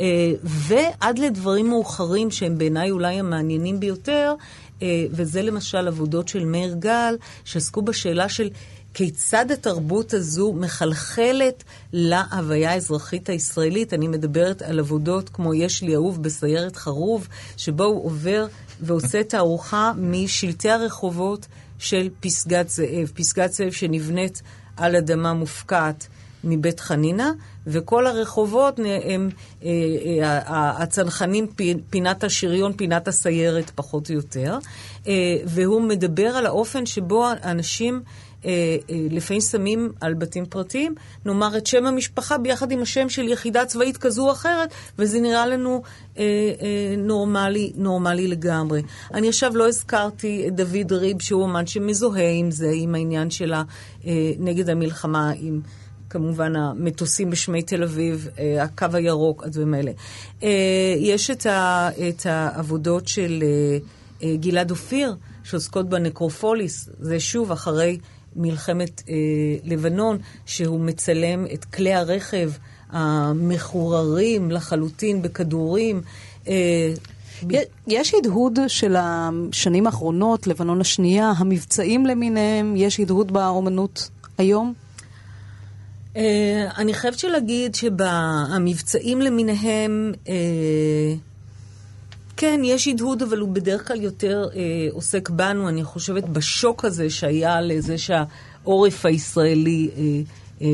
אה, 0.00 0.32
ועד 0.44 1.18
לדברים 1.18 1.68
מאוחרים 1.68 2.30
שהם 2.30 2.58
בעיניי 2.58 2.90
אולי 2.90 3.14
המעניינים 3.14 3.80
ביותר, 3.80 4.34
אה, 4.82 5.06
וזה 5.10 5.42
למשל 5.42 5.88
עבודות 5.88 6.28
של 6.28 6.44
מאיר 6.44 6.74
גל, 6.78 7.16
שעסקו 7.44 7.82
בשאלה 7.82 8.28
של 8.28 8.48
כיצד 8.94 9.50
התרבות 9.50 10.14
הזו 10.14 10.52
מחלחלת 10.52 11.64
להוויה 11.92 12.72
האזרחית 12.72 13.28
הישראלית. 13.28 13.94
אני 13.94 14.08
מדברת 14.08 14.62
על 14.62 14.78
עבודות 14.78 15.28
כמו 15.28 15.54
יש 15.54 15.82
לי 15.82 15.94
אהוב 15.94 16.22
בסיירת 16.22 16.76
חרוב, 16.76 17.28
שבו 17.56 17.84
הוא 17.84 18.04
עובר 18.04 18.46
ועושה 18.80 19.24
תערוכה 19.24 19.92
משלטי 19.96 20.70
הרחובות 20.70 21.46
של 21.78 22.08
פסגת 22.20 22.68
זאב. 22.68 23.12
פסגת 23.14 23.52
זאב 23.52 23.72
שנבנית 23.72 24.42
על 24.76 24.96
אדמה 24.96 25.32
מופקעת. 25.32 26.08
מבית 26.44 26.80
חנינה, 26.80 27.32
וכל 27.66 28.06
הרחובות 28.06 28.80
הם 29.04 29.30
אה, 29.62 29.68
אה, 30.22 30.82
הצנחנים, 30.82 31.46
פינת 31.90 32.24
השריון, 32.24 32.72
פינת 32.72 33.08
הסיירת, 33.08 33.70
פחות 33.74 34.10
או 34.10 34.14
יותר. 34.14 34.58
אה, 35.06 35.36
והוא 35.46 35.82
מדבר 35.82 36.26
על 36.26 36.46
האופן 36.46 36.86
שבו 36.86 37.26
אנשים 37.44 38.02
לפעמים 39.10 39.40
שמים 39.40 39.92
על 40.00 40.14
בתים 40.14 40.46
פרטיים, 40.46 40.94
נאמר 41.24 41.56
את 41.56 41.66
שם 41.66 41.86
המשפחה 41.86 42.38
ביחד 42.38 42.70
עם 42.72 42.82
השם 42.82 43.08
של 43.08 43.28
יחידה 43.28 43.66
צבאית 43.66 43.96
כזו 43.96 44.26
או 44.26 44.32
אחרת, 44.32 44.68
וזה 44.98 45.20
נראה 45.20 45.46
לנו 45.46 45.82
אה, 46.18 46.22
אה, 46.22 46.94
נורמלי, 46.98 47.72
נורמלי 47.76 48.28
לגמרי. 48.28 48.82
אני 49.14 49.28
עכשיו 49.28 49.56
לא 49.56 49.68
הזכרתי 49.68 50.44
את 50.48 50.54
דוד 50.54 50.92
ריב, 50.92 51.22
שהוא 51.22 51.44
אמן 51.44 51.66
שמזוהה 51.66 52.30
עם 52.30 52.50
זה, 52.50 52.70
עם 52.74 52.94
העניין 52.94 53.30
של 53.30 53.54
אה, 53.54 53.62
נגד 54.38 54.70
המלחמה, 54.70 55.32
עם... 55.36 55.60
כמובן 56.10 56.56
המטוסים 56.56 57.30
בשמי 57.30 57.62
תל 57.62 57.82
אביב, 57.82 58.28
אה, 58.38 58.62
הקו 58.62 58.86
הירוק, 58.92 59.44
הדברים 59.44 59.74
האלה. 59.74 59.92
אה, 60.42 60.94
יש 60.98 61.30
את, 61.30 61.46
ה, 61.46 61.88
את 62.08 62.26
העבודות 62.26 63.08
של 63.08 63.44
אה, 64.22 64.36
גלעד 64.36 64.70
אופיר, 64.70 65.16
שעוסקות 65.44 65.88
בנקרופוליס, 65.88 66.88
זה 66.98 67.20
שוב 67.20 67.52
אחרי 67.52 67.98
מלחמת 68.36 69.02
לבנון, 69.64 70.18
שהוא 70.46 70.80
מצלם 70.80 71.46
את 71.54 71.64
כלי 71.64 71.94
הרכב 71.94 72.50
המחוררים 72.90 74.50
לחלוטין 74.50 75.22
בכדורים. 75.22 76.02
יש 77.86 78.14
הדהוד 78.14 78.58
של 78.68 78.96
השנים 78.98 79.86
האחרונות, 79.86 80.46
לבנון 80.46 80.80
השנייה, 80.80 81.32
המבצעים 81.36 82.06
למיניהם, 82.06 82.74
יש 82.76 83.00
הדהוד 83.00 83.32
באומנות 83.32 84.08
היום? 84.38 84.74
Uh, 86.14 86.16
אני 86.78 86.94
חייבת 86.94 87.24
להגיד 87.24 87.74
שהמבצעים 87.74 89.20
למיניהם, 89.20 90.12
uh, 90.24 90.28
כן, 92.36 92.60
יש 92.64 92.88
הדהוד, 92.88 93.22
אבל 93.22 93.38
הוא 93.38 93.48
בדרך 93.48 93.88
כלל 93.88 94.00
יותר 94.00 94.46
uh, 94.52 94.56
עוסק 94.92 95.30
בנו, 95.30 95.68
אני 95.68 95.84
חושבת, 95.84 96.24
בשוק 96.24 96.84
הזה 96.84 97.10
שהיה 97.10 97.60
לזה 97.60 97.96
שהעורף 97.98 99.06
הישראלי 99.06 99.90
uh, 99.92 99.98
uh, 100.58 100.62
uh, 100.62 100.64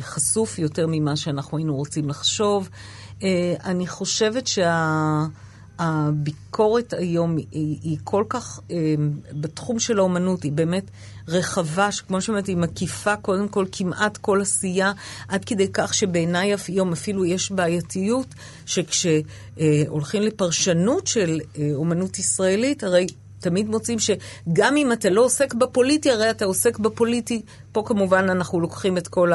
חשוף 0.00 0.58
יותר 0.58 0.86
ממה 0.88 1.16
שאנחנו 1.16 1.58
היינו 1.58 1.76
רוצים 1.76 2.08
לחשוב. 2.08 2.68
Uh, 3.20 3.24
אני 3.64 3.86
חושבת 3.86 4.46
שה... 4.46 5.24
הביקורת 5.78 6.92
היום 6.92 7.36
היא, 7.36 7.78
היא 7.82 7.98
כל 8.04 8.24
כך, 8.28 8.60
אה, 8.70 8.94
בתחום 9.32 9.78
של 9.78 9.98
האומנות, 9.98 10.42
היא 10.42 10.52
באמת 10.52 10.84
רחבה, 11.28 11.92
שכמו 11.92 12.20
שאומרת, 12.20 12.46
היא 12.46 12.56
מקיפה 12.56 13.16
קודם 13.16 13.48
כל 13.48 13.66
כמעט 13.72 14.16
כל 14.16 14.40
עשייה, 14.40 14.92
עד 15.28 15.44
כדי 15.44 15.68
כך 15.72 15.94
שבעיניי 15.94 16.54
היום 16.68 16.92
אפילו 16.92 17.24
יש 17.24 17.52
בעייתיות, 17.52 18.26
שכשהולכים 18.66 20.22
אה, 20.22 20.26
לפרשנות 20.26 21.06
של 21.06 21.40
אה, 21.58 21.70
אומנות 21.74 22.18
ישראלית, 22.18 22.84
הרי 22.84 23.06
תמיד 23.44 23.68
מוצאים 23.68 23.98
שגם 23.98 24.76
אם 24.76 24.92
אתה 24.92 25.10
לא 25.10 25.24
עוסק 25.24 25.54
בפוליטי, 25.54 26.10
הרי 26.10 26.30
אתה 26.30 26.44
עוסק 26.44 26.78
בפוליטי. 26.78 27.42
פה 27.72 27.82
כמובן 27.86 28.26
אנחנו 28.30 28.60
לוקחים 28.60 28.98
את 28.98 29.08
כל 29.08 29.32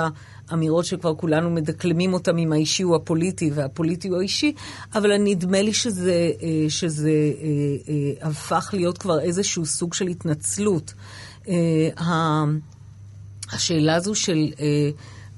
האמירות 0.50 0.86
שכבר 0.86 1.16
כולנו 1.16 1.50
מדקלמים 1.50 2.14
אותם 2.14 2.38
אם 2.38 2.54
האישי 2.54 2.84
הוא 2.84 2.96
הפוליטי 2.96 3.52
והפוליטי 3.54 4.08
הוא 4.08 4.18
האישי, 4.18 4.54
אבל 4.96 5.18
נדמה 5.18 5.62
לי 5.62 5.74
שזה, 5.74 6.32
אה, 6.42 6.70
שזה 6.70 7.10
אה, 7.10 7.94
אה, 8.24 8.30
הפך 8.30 8.70
להיות 8.74 8.98
כבר 8.98 9.20
איזשהו 9.20 9.66
סוג 9.66 9.94
של 9.94 10.08
התנצלות. 10.08 10.94
השאלה 13.52 13.96
הזו 13.96 14.16
של... 14.16 14.52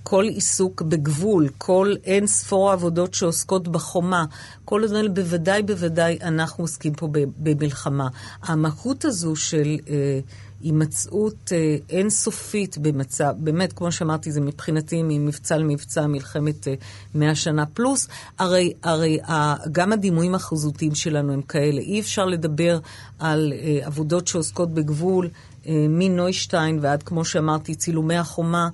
כל 0.04 0.24
עיסוק 0.24 0.82
בגבול, 0.82 1.50
כל 1.58 1.94
אין 2.04 2.28
ספור 2.28 2.70
העבודות 2.70 3.14
שעוסקות 3.14 3.68
בחומה, 3.68 4.26
כל 4.66 4.84
הזמן 4.84 5.14
בוודאי 5.14 5.64
בוודאי 5.64 6.18
אנחנו 6.22 6.64
עוסקים 6.64 6.94
פה 6.94 7.08
במלחמה. 7.38 8.08
המהות 8.44 9.06
הזו 9.06 9.36
של 9.36 9.78
אה, 9.90 10.20
הימצאות 10.64 11.52
אה, 11.52 11.76
אינסופית 11.90 12.78
במצב, 12.78 13.34
באמת, 13.38 13.74
כמו 13.74 13.92
שאמרתי, 13.92 14.32
זה 14.32 14.42
מבחינתי 14.42 15.04
ממבצע 15.04 15.58
למבצע, 15.58 16.08
מלחמת 16.08 16.68
אה, 16.68 16.74
מאה 17.16 17.30
אה, 17.30 17.36
שנה 17.36 17.66
פלוס, 17.66 18.08
הרי, 18.40 18.74
הרי 18.84 19.20
אה, 19.30 19.56
גם 19.72 19.94
הדימויים 19.94 20.36
החזותיים 20.36 20.96
שלנו 20.96 21.34
הם 21.34 21.42
כאלה. 21.42 21.82
אי 21.82 22.00
אפשר 22.00 22.26
לדבר 22.26 22.80
על 23.20 23.54
אה, 23.54 23.80
עבודות 23.86 24.28
שעוסקות 24.28 24.74
בגבול, 24.74 25.30
אה, 25.68 25.86
מנוישטיין 25.90 26.80
ועד, 26.82 27.04
כמו 27.04 27.26
שאמרתי, 27.26 27.76
צילומי 27.76 28.18
החומה. 28.18 28.70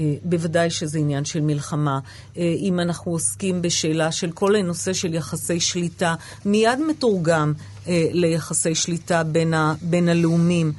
אה, 0.00 0.14
בוודאי 0.24 0.70
שזה 0.70 0.98
עניין 0.98 1.24
של 1.24 1.40
מלחמה. 1.40 1.98
אה, 2.36 2.54
אם 2.58 2.80
אנחנו 2.80 3.12
עוסקים 3.12 3.62
בשאלה 3.62 4.12
של 4.12 4.32
כל 4.32 4.56
הנושא 4.56 4.92
של 4.92 5.14
יחסי 5.14 5.60
שליטה, 5.60 6.14
מיד 6.44 6.78
מתורגם 6.88 7.52
אה, 7.88 8.08
ליחסי 8.12 8.74
שליטה 8.74 9.22
בין, 9.22 9.54
ה, 9.54 9.74
בין 9.82 10.08
הלאומים. 10.08 10.72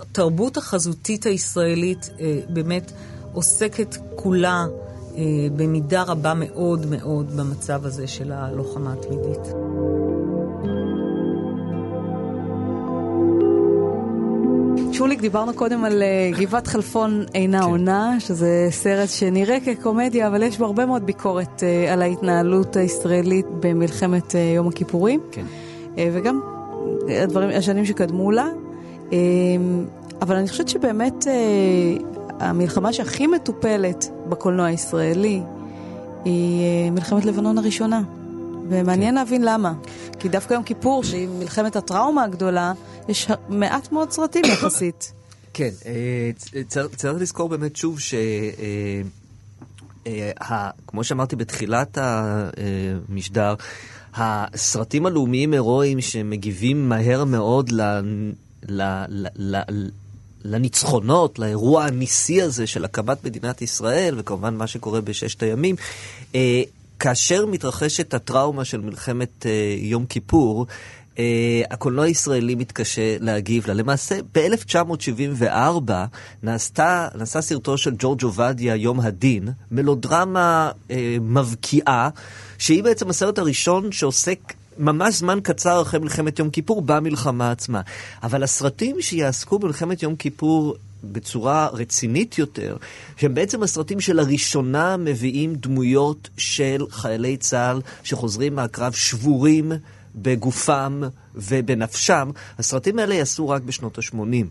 התרבות 0.00 0.56
החזותית 0.56 1.26
הישראלית 1.26 2.10
באמת 2.48 2.92
עוסקת 3.32 3.96
כולה 4.16 4.66
במידה 5.56 6.02
רבה 6.02 6.34
מאוד 6.34 6.86
מאוד 6.86 7.36
במצב 7.36 7.86
הזה 7.86 8.06
של 8.06 8.32
הלוחמה 8.32 8.92
התמידית. 8.92 9.54
שוליק, 14.94 15.20
דיברנו 15.20 15.54
קודם 15.54 15.84
על 15.84 16.02
uh, 16.02 16.40
גבעת 16.40 16.66
חלפון 16.66 17.24
אינה 17.34 17.58
כן. 17.58 17.64
עונה, 17.64 18.16
שזה 18.20 18.66
סרט 18.70 19.08
שנראה 19.08 19.58
כקומדיה, 19.60 20.26
אבל 20.26 20.42
יש 20.42 20.58
בו 20.58 20.64
הרבה 20.64 20.86
מאוד 20.86 21.06
ביקורת 21.06 21.60
uh, 21.60 21.92
על 21.92 22.02
ההתנהלות 22.02 22.76
הישראלית 22.76 23.46
במלחמת 23.60 24.32
uh, 24.32 24.36
יום 24.56 24.68
הכיפורים. 24.68 25.20
כן. 25.32 25.44
וגם 26.12 26.40
הדברים, 27.08 27.50
השנים 27.50 27.84
שקדמו 27.84 28.30
לה. 28.30 28.48
Uh, 29.10 29.12
אבל 30.22 30.36
אני 30.36 30.48
חושבת 30.48 30.68
שבאמת 30.68 31.26
המלחמה 32.40 32.92
שהכי 32.92 33.26
מטופלת 33.26 34.10
בקולנוע 34.28 34.66
הישראלי 34.66 35.40
היא 36.24 36.90
מלחמת 36.90 37.24
לבנון 37.24 37.58
הראשונה. 37.58 38.02
ומעניין. 38.68 39.14
להבין 39.14 39.42
למה. 39.42 39.72
כי 40.18 40.28
דווקא 40.28 40.54
יום 40.54 40.62
כיפור, 40.62 41.04
שהיא 41.04 41.28
מלחמת 41.28 41.76
הטראומה 41.76 42.24
הגדולה, 42.24 42.72
יש 43.08 43.28
מעט 43.48 43.92
מאוד 43.92 44.10
סרטים 44.10 44.44
יחסית. 44.44 45.12
כן, 45.54 45.70
אה, 45.86 46.30
צריך 46.96 47.14
לזכור 47.20 47.48
באמת 47.48 47.76
שוב 47.76 48.00
ש... 48.00 48.14
אה, 48.14 49.02
אה, 50.50 50.70
כמו 50.86 51.04
שאמרתי 51.04 51.36
בתחילת 51.36 51.98
המשדר, 52.00 53.54
הסרטים 54.14 55.06
הלאומיים 55.06 55.52
הירואיים 55.52 56.00
שמגיבים 56.00 56.88
מהר 56.88 57.24
מאוד 57.24 57.72
ל... 57.72 57.82
ל, 58.68 58.82
ל, 59.08 59.26
ל, 59.36 59.62
לניצחונות, 60.44 61.38
לאירוע 61.38 61.84
הניסי 61.84 62.42
הזה 62.42 62.66
של 62.66 62.84
הקמת 62.84 63.24
מדינת 63.24 63.62
ישראל, 63.62 64.14
וכמובן 64.18 64.54
מה 64.54 64.66
שקורה 64.66 65.00
בששת 65.00 65.42
הימים, 65.42 65.76
כאשר 66.98 67.46
מתרחשת 67.46 68.14
הטראומה 68.14 68.64
של 68.64 68.80
מלחמת 68.80 69.46
יום 69.78 70.06
כיפור, 70.06 70.66
Uh, 71.14 71.16
הקולנוע 71.70 72.04
הישראלי 72.04 72.54
מתקשה 72.54 73.16
להגיב 73.20 73.66
לה. 73.66 73.74
למעשה, 73.74 74.18
ב-1974 74.34 75.92
נעשתה, 76.42 77.08
נעשה 77.14 77.40
סרטו 77.40 77.78
של 77.78 77.94
ג'ורג' 77.98 78.22
עובדיה, 78.22 78.76
יום 78.76 79.00
הדין, 79.00 79.48
מלודרמה 79.70 80.70
uh, 80.88 80.92
מבקיעה, 81.20 82.08
שהיא 82.58 82.84
בעצם 82.84 83.10
הסרט 83.10 83.38
הראשון 83.38 83.92
שעוסק 83.92 84.54
ממש 84.78 85.14
זמן 85.14 85.38
קצר 85.42 85.82
אחרי 85.82 86.00
מלחמת 86.00 86.38
יום 86.38 86.50
כיפור 86.50 86.82
במלחמה 86.82 87.50
עצמה. 87.50 87.80
אבל 88.22 88.42
הסרטים 88.42 88.96
שיעסקו 89.00 89.58
במלחמת 89.58 90.02
יום 90.02 90.16
כיפור 90.16 90.76
בצורה 91.12 91.68
רצינית 91.72 92.38
יותר, 92.38 92.76
שהם 93.16 93.34
בעצם 93.34 93.62
הסרטים 93.62 94.00
שלראשונה 94.00 94.96
מביאים 94.96 95.54
דמויות 95.54 96.28
של 96.36 96.86
חיילי 96.90 97.36
צה"ל 97.36 97.80
שחוזרים 98.02 98.54
מהקרב 98.54 98.92
שבורים, 98.92 99.72
בגופם 100.16 101.02
ובנפשם, 101.34 102.30
הסרטים 102.58 102.98
האלה 102.98 103.14
יעשו 103.14 103.48
רק 103.48 103.62
בשנות 103.62 103.98
ה-80. 103.98 104.46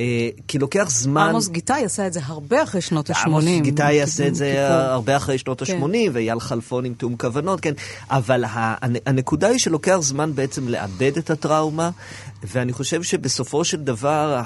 אה, 0.00 0.28
כי 0.48 0.58
לוקח 0.58 0.90
זמן... 0.90 1.28
עמוס 1.28 1.48
גיטאי 1.48 1.84
עשה 1.84 2.06
את 2.06 2.12
זה 2.12 2.20
הרבה 2.24 2.62
אחרי 2.62 2.80
שנות 2.80 3.10
ה-80. 3.10 3.26
עמוס 3.26 3.44
גיטאי 3.60 3.94
יעשה 3.94 4.26
את 4.26 4.34
זה 4.34 4.68
הרבה 4.76 5.16
אחרי 5.16 5.38
שנות 5.38 5.62
ה-80, 5.62 5.68
כן. 5.68 6.10
ואייל 6.12 6.40
חלפון 6.40 6.84
עם 6.84 6.94
תיאום 6.94 7.16
כוונות, 7.16 7.60
כן. 7.60 7.72
אבל 8.10 8.44
הנקודה 9.06 9.48
היא 9.48 9.58
שלוקח 9.58 9.96
זמן 10.00 10.34
בעצם 10.34 10.68
לאבד 10.68 11.16
את 11.18 11.30
הטראומה, 11.30 11.90
ואני 12.42 12.72
חושב 12.72 13.02
שבסופו 13.02 13.64
של 13.64 13.76
דבר 13.76 14.40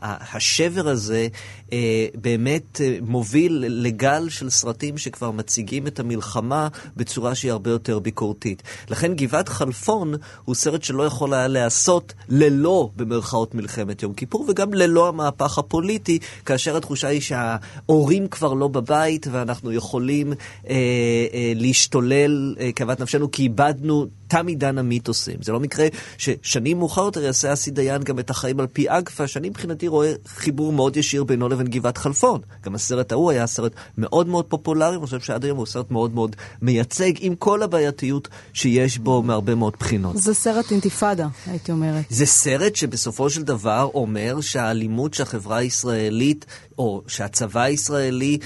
השבר 0.00 0.88
הזה 0.88 1.28
אה, 1.72 2.06
באמת 2.14 2.80
אה, 2.80 2.98
מוביל 3.02 3.64
לגל 3.68 4.28
של 4.28 4.50
סרטים 4.50 4.98
שכבר 4.98 5.30
מציגים 5.30 5.86
את 5.86 6.00
המלחמה 6.00 6.68
בצורה 6.96 7.34
שהיא 7.34 7.52
הרבה 7.52 7.70
יותר 7.70 7.98
ביקורתית. 7.98 8.62
לכן 8.90 9.14
גבעת 9.14 9.48
חלפון 9.48 10.14
הוא 10.44 10.54
סרט 10.54 10.82
שלא 10.82 11.02
יכול 11.02 11.34
היה 11.34 11.48
להיעשות 11.48 12.12
ללא, 12.28 12.90
במרכאות, 12.96 13.54
מלחמת 13.54 14.02
יום 14.02 14.14
כיפור, 14.14 14.44
וגם 14.48 14.74
ללא 14.74 15.08
המהפך 15.08 15.58
הפוליטי, 15.58 16.18
כאשר 16.46 16.76
התחושה 16.76 17.08
היא 17.08 17.20
שההורים 17.20 18.28
כבר 18.28 18.54
לא 18.54 18.68
בבית 18.68 19.26
ואנחנו 19.30 19.72
יכולים 19.72 20.32
אה, 20.32 20.36
אה, 20.68 21.52
להשתולל 21.54 22.54
אה, 22.60 22.72
כאוות 22.72 23.00
נפשנו 23.00 23.30
כי 23.30 23.42
איבדנו 23.42 24.06
תם 24.28 24.46
עידן 24.46 24.78
המיתוסים. 24.78 25.36
זה 25.42 25.52
לא 25.52 25.60
מקרה 25.60 25.86
ששנים 26.18 26.78
מאוחר 26.78 27.02
יותר 27.02 27.22
יעשה 27.22 27.52
אסי 27.52 27.70
דיין 27.70 28.02
גם 28.02 28.18
את 28.18 28.30
החיים 28.30 28.60
על 28.60 28.66
פי 28.66 28.84
אגפה, 28.88 29.26
שאני 29.26 29.48
מבחינתי 29.48 29.88
רואה 29.88 30.12
חיבור 30.26 30.72
מאוד 30.72 30.96
ישיר 30.96 31.24
בינו 31.24 31.48
לבין 31.48 31.66
גבעת 31.66 31.98
חלפון. 31.98 32.40
גם 32.64 32.74
הסרט 32.74 33.12
ההוא 33.12 33.30
היה 33.30 33.46
סרט 33.46 33.72
מאוד 33.98 34.28
מאוד 34.28 34.44
פופולרי, 34.44 34.96
אני 34.96 35.04
חושב 35.04 35.20
שעד 35.20 35.44
היום 35.44 35.58
הוא 35.58 35.66
סרט 35.66 35.90
מאוד 35.90 36.14
מאוד 36.14 36.36
מייצג, 36.62 37.12
עם 37.18 37.34
כל 37.34 37.62
הבעייתיות 37.62 38.28
שיש 38.52 38.98
בו 38.98 39.22
מהרבה 39.22 39.54
מאוד 39.54 39.72
בחינות. 39.80 40.16
זה 40.16 40.34
סרט 40.34 40.70
אינתיפאדה, 40.70 41.28
הייתי 41.46 41.72
אומרת. 41.72 42.04
זה 42.10 42.26
סרט 42.26 42.76
שבסופו 42.76 43.30
של 43.30 43.42
דבר 43.42 43.90
אומר 43.94 44.40
שהאלימות 44.40 45.14
שהחברה 45.14 45.56
הישראלית 45.56 46.46
או 46.78 47.02
שהצבא 47.06 47.60
הישראלי 47.60 48.38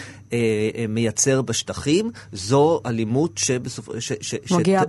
מייצר 0.88 1.42
בשטחים, 1.42 2.10
זו 2.32 2.80
אלימות 2.86 3.40
שתגיע 4.20 4.82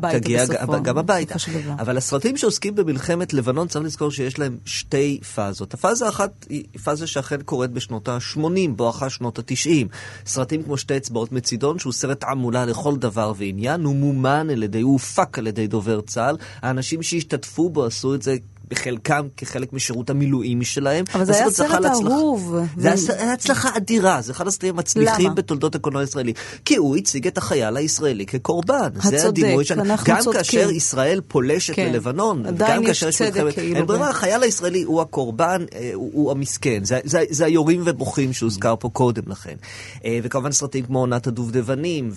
גם 0.83 0.97
הביתה. 0.97 1.35
אבל 1.79 1.97
הסרטים 1.97 2.37
שעוסקים 2.37 2.75
במלחמת 2.75 3.33
לבנון, 3.33 3.67
צריך 3.67 3.85
לזכור 3.85 4.11
שיש 4.11 4.39
להם 4.39 4.57
שתי 4.65 5.19
פאזות. 5.35 5.73
הפאזה 5.73 6.05
האחת 6.05 6.45
היא 6.49 6.63
פאזה 6.83 7.07
שאכן 7.07 7.41
קורית 7.41 7.71
בשנות 7.71 8.07
ה-80, 8.07 8.39
בואכה 8.75 9.09
שנות 9.09 9.39
ה-90. 9.39 9.87
סרטים 10.25 10.63
כמו 10.63 10.77
שתי 10.77 10.97
אצבעות 10.97 11.31
מצידון, 11.31 11.79
שהוא 11.79 11.93
סרט 11.93 12.19
תעמולה 12.19 12.65
לכל 12.65 12.95
דבר 12.95 13.33
ועניין, 13.37 13.83
הוא 13.83 13.95
מומן 13.95 14.49
על 14.49 14.63
ידי, 14.63 14.81
הוא 14.81 14.93
הופק 14.93 15.39
על 15.39 15.47
ידי 15.47 15.67
דובר 15.67 16.01
צה"ל. 16.01 16.37
האנשים 16.61 17.03
שהשתתפו 17.03 17.69
בו 17.69 17.85
עשו 17.85 18.15
את 18.15 18.21
זה 18.21 18.35
בחלקם 18.69 19.27
כחלק 19.37 19.73
משירות 19.73 20.09
המילואים 20.09 20.63
שלהם. 20.63 21.05
אבל 21.15 21.25
זה 21.25 21.35
היה 21.35 21.51
סרט 21.51 21.85
אהוב. 21.85 22.55
זה 22.77 22.89
ו- 22.89 23.13
היה 23.13 23.33
הצלחה 23.33 23.69
אדירה, 23.77 24.21
זה 24.21 24.31
אחד 24.31 24.47
הסרטים 24.47 24.75
המצליחים? 24.75 25.35
בתולדות 25.35 25.75
הקולנוע 25.75 26.01
הישראלי. 26.01 26.33
כי 26.65 26.75
הוא 26.75 26.97
הציג 26.97 27.27
את 27.27 27.37
החייל 27.37 27.77
הישראלי 27.77 28.25
כקורבן. 28.25 28.89
זה 29.03 29.15
הצודק, 29.15 29.43
הדימוי 29.43 29.65
שלנו. 29.65 29.81
אנחנו 29.83 30.13
גם. 30.13 30.33
כאשר 30.33 30.69
ישראל 30.69 31.21
פולשת 31.27 31.75
כן. 31.75 31.91
ללבנון, 31.91 32.43
גם 32.57 32.85
כאשר 32.85 33.07
יש 33.07 33.21
מלחמת... 33.21 33.53
כאילו 33.53 33.75
אין 33.75 33.85
ברירה, 33.85 34.09
החייל 34.09 34.43
הישראלי 34.43 34.83
הוא 34.83 35.01
הקורבן, 35.01 35.65
אה, 35.75 35.91
הוא, 35.93 36.11
הוא 36.13 36.31
המסכן. 36.31 36.83
זה, 36.83 36.99
זה, 37.03 37.23
זה 37.29 37.45
היורים 37.45 37.81
ובוכים 37.85 38.33
שהוזכר 38.33 38.75
פה 38.79 38.89
קודם 38.89 39.23
לכן. 39.27 39.55
אה, 40.05 40.19
וכמובן 40.23 40.51
סרטים 40.51 40.85
כמו 40.85 40.99
עונת 40.99 41.27
הדובדבנים 41.27 42.11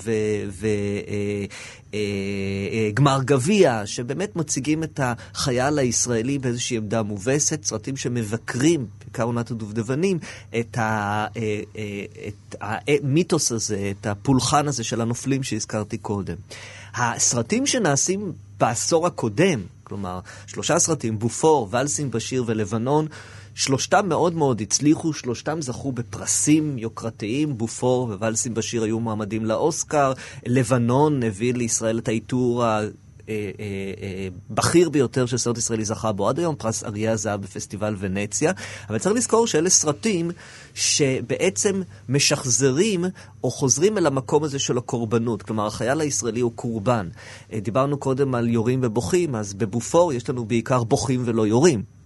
וגמר 1.92 3.20
גביע, 3.24 3.82
שבאמת 3.86 4.36
מציגים 4.36 4.82
את 4.82 5.00
החייל 5.02 5.78
הישראלי 5.78 6.38
באיזושהי 6.38 6.76
עמדה 6.76 7.02
מובסת, 7.02 7.64
סרטים 7.64 7.96
שמבקרים, 7.96 8.86
בעיקר 9.04 9.22
עונת 9.22 9.50
הדובדבנים, 9.50 10.18
את 10.60 10.78
ה- 10.78 11.26
אה, 11.36 11.60
אה, 11.76 12.04
את 12.28 12.54
המיתוס 12.60 13.52
הזה, 13.52 13.92
את 14.00 14.06
הפולחן 14.06 14.68
הזה 14.68 14.84
של 14.84 15.00
הנופלים 15.00 15.42
שהזכרתי 15.42 15.98
קודם. 15.98 16.36
הסרטים 16.94 17.66
שנעשים 17.66 18.32
בעשור 18.60 19.06
הקודם, 19.06 19.60
כלומר, 19.84 20.20
שלושה 20.46 20.78
סרטים, 20.78 21.18
בופור, 21.18 21.68
ולסים 21.70 22.10
בשיר 22.10 22.44
ולבנון, 22.46 23.06
שלושתם 23.54 24.08
מאוד 24.08 24.34
מאוד 24.34 24.60
הצליחו, 24.60 25.12
שלושתם 25.12 25.62
זכו 25.62 25.92
בפרסים 25.92 26.78
יוקרתיים, 26.78 27.58
בופור 27.58 28.10
וולסים 28.20 28.54
בשיר 28.54 28.82
היו 28.82 29.00
מועמדים 29.00 29.44
לאוסקר, 29.44 30.12
לבנון 30.46 31.22
הביא 31.22 31.54
לישראל 31.54 31.98
את 31.98 32.08
העיטור 32.08 32.64
ה... 32.64 32.80
אה, 33.28 33.50
אה, 33.60 33.64
אה, 34.02 34.28
בכיר 34.50 34.88
ביותר 34.88 35.26
שסרט 35.26 35.58
ישראלי 35.58 35.84
זכה 35.84 36.12
בו 36.12 36.28
עד 36.28 36.38
היום, 36.38 36.54
פרס 36.54 36.84
אריה 36.84 37.12
הזהב 37.12 37.42
בפסטיבל 37.42 37.96
ונציה. 37.98 38.52
אבל 38.88 38.98
צריך 38.98 39.16
לזכור 39.16 39.46
שאלה 39.46 39.70
סרטים 39.70 40.30
שבעצם 40.74 41.82
משחזרים 42.08 43.04
או 43.44 43.50
חוזרים 43.50 43.98
אל 43.98 44.06
המקום 44.06 44.44
הזה 44.44 44.58
של 44.58 44.78
הקורבנות. 44.78 45.42
כלומר, 45.42 45.66
החייל 45.66 46.00
הישראלי 46.00 46.40
הוא 46.40 46.52
קורבן. 46.54 47.08
דיברנו 47.62 47.98
קודם 47.98 48.34
על 48.34 48.48
יורים 48.48 48.80
ובוכים, 48.82 49.34
אז 49.34 49.54
בבופור 49.54 50.12
יש 50.12 50.30
לנו 50.30 50.44
בעיקר 50.44 50.84
בוכים 50.84 51.22
ולא 51.24 51.46
יורים. 51.46 52.01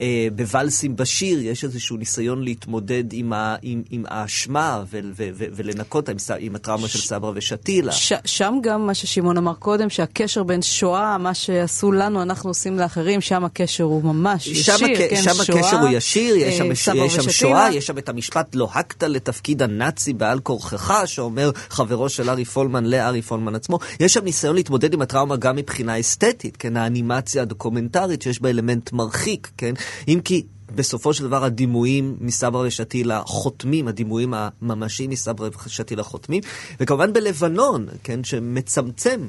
אה, 0.00 0.28
בוואלסים 0.36 0.96
בשיר 0.96 1.42
יש 1.42 1.64
איזשהו 1.64 1.96
ניסיון 1.96 2.42
להתמודד 2.42 3.04
עם, 3.12 3.32
ה, 3.32 3.56
עם, 3.62 3.82
עם 3.90 4.04
האשמה 4.08 4.82
ו, 4.90 5.00
ו, 5.16 5.28
ו, 5.34 5.44
ולנקות 5.56 6.08
עם, 6.08 6.16
עם 6.38 6.54
הטראומה 6.54 6.88
של 6.88 6.98
סברה 6.98 7.32
ושתילה. 7.34 7.92
ש- 7.92 8.12
שם 8.24 8.54
גם 8.62 8.86
מה 8.86 8.94
ששמעון 8.94 9.36
אמר 9.36 9.54
קודם, 9.54 9.90
שהקשר 9.90 10.42
בין 10.42 10.62
שואה, 10.62 11.18
מה 11.18 11.34
שעשו 11.34 11.92
לנו, 11.92 12.22
אנחנו 12.22 12.50
עושים 12.50 12.78
לאחרים, 12.78 13.20
שם 13.20 13.44
הקשר 13.44 13.84
הוא 13.84 14.04
ממש 14.04 14.46
ישיר, 14.46 14.76
שם, 14.76 14.84
הכ- 14.84 14.98
כן, 15.10 15.22
שם 15.22 15.44
שואה, 15.44 15.58
הקשר 15.60 15.80
הוא 15.80 15.88
ישיר, 15.92 16.36
יש 16.36 16.58
שם, 16.58 16.64
אה, 16.66 16.72
יש 16.72 16.84
סבא 16.84 16.94
שם 17.08 17.18
ושתילה. 17.18 17.32
שואה, 17.32 17.72
יש 17.74 17.86
שם 17.86 17.98
את 17.98 18.08
המשפט 18.08 18.54
לא 18.54 18.68
הקת 18.74 19.02
לתפקיד 19.02 19.62
הנאצי 19.62 20.12
בעל 20.12 20.40
כורחך, 20.40 21.02
שאומר 21.06 21.50
חברו 21.70 22.08
של 22.08 22.30
ארי 22.30 22.44
פולמן 22.44 22.84
לארי 22.84 23.22
פולמן 23.22 23.54
עצמו. 23.54 23.78
יש 24.00 24.14
שם 24.14 24.24
ניסיון 24.24 24.54
להתמודד 24.54 24.94
עם 24.94 25.02
הטראומה 25.02 25.36
גם 25.36 25.56
מבחינה 25.56 26.00
אסתטית, 26.00 26.56
כן, 26.56 26.76
האנימציה 26.76 27.42
הדוקומנטרית 27.42 28.22
שיש 28.22 28.42
בה 28.42 28.50
אלמנט 28.50 28.92
מרחיק, 28.92 29.49
כן, 29.56 29.74
אם 30.08 30.20
כי... 30.24 30.46
בסופו 30.74 31.14
של 31.14 31.24
דבר 31.24 31.44
הדימויים 31.44 32.16
מסברה 32.20 32.66
ושתילה 32.66 33.22
חותמים, 33.26 33.88
הדימויים 33.88 34.34
הממשיים 34.34 35.10
מסברה 35.10 35.48
ושתילה 35.66 36.02
חותמים, 36.02 36.42
וכמובן 36.80 37.12
בלבנון, 37.12 37.86
כן, 38.02 38.24
שמצמצם 38.24 39.20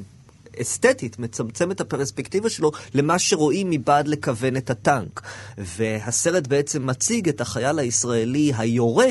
אסתטית, 0.60 1.18
מצמצם 1.18 1.70
את 1.70 1.80
הפרספקטיבה 1.80 2.50
שלו 2.50 2.72
למה 2.94 3.18
שרואים 3.18 3.70
מבעד 3.70 4.08
לכוון 4.08 4.56
את 4.56 4.70
הטנק. 4.70 5.22
והסרט 5.58 6.46
בעצם 6.46 6.86
מציג 6.86 7.28
את 7.28 7.40
החייל 7.40 7.78
הישראלי 7.78 8.52
היורה 8.58 9.06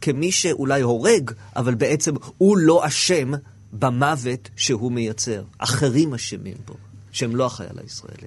כמי 0.00 0.32
שאולי 0.32 0.80
הורג, 0.80 1.30
אבל 1.56 1.74
בעצם 1.74 2.14
הוא 2.38 2.56
לא 2.56 2.86
אשם 2.86 3.32
במוות 3.72 4.48
שהוא 4.56 4.92
מייצר. 4.92 5.42
אחרים 5.58 6.14
אשמים 6.14 6.56
בו, 6.66 6.74
שהם 7.12 7.36
לא 7.36 7.46
החייל 7.46 7.78
הישראלי. 7.82 8.26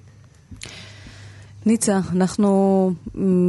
ניצה, 1.66 2.00
אנחנו 2.12 2.92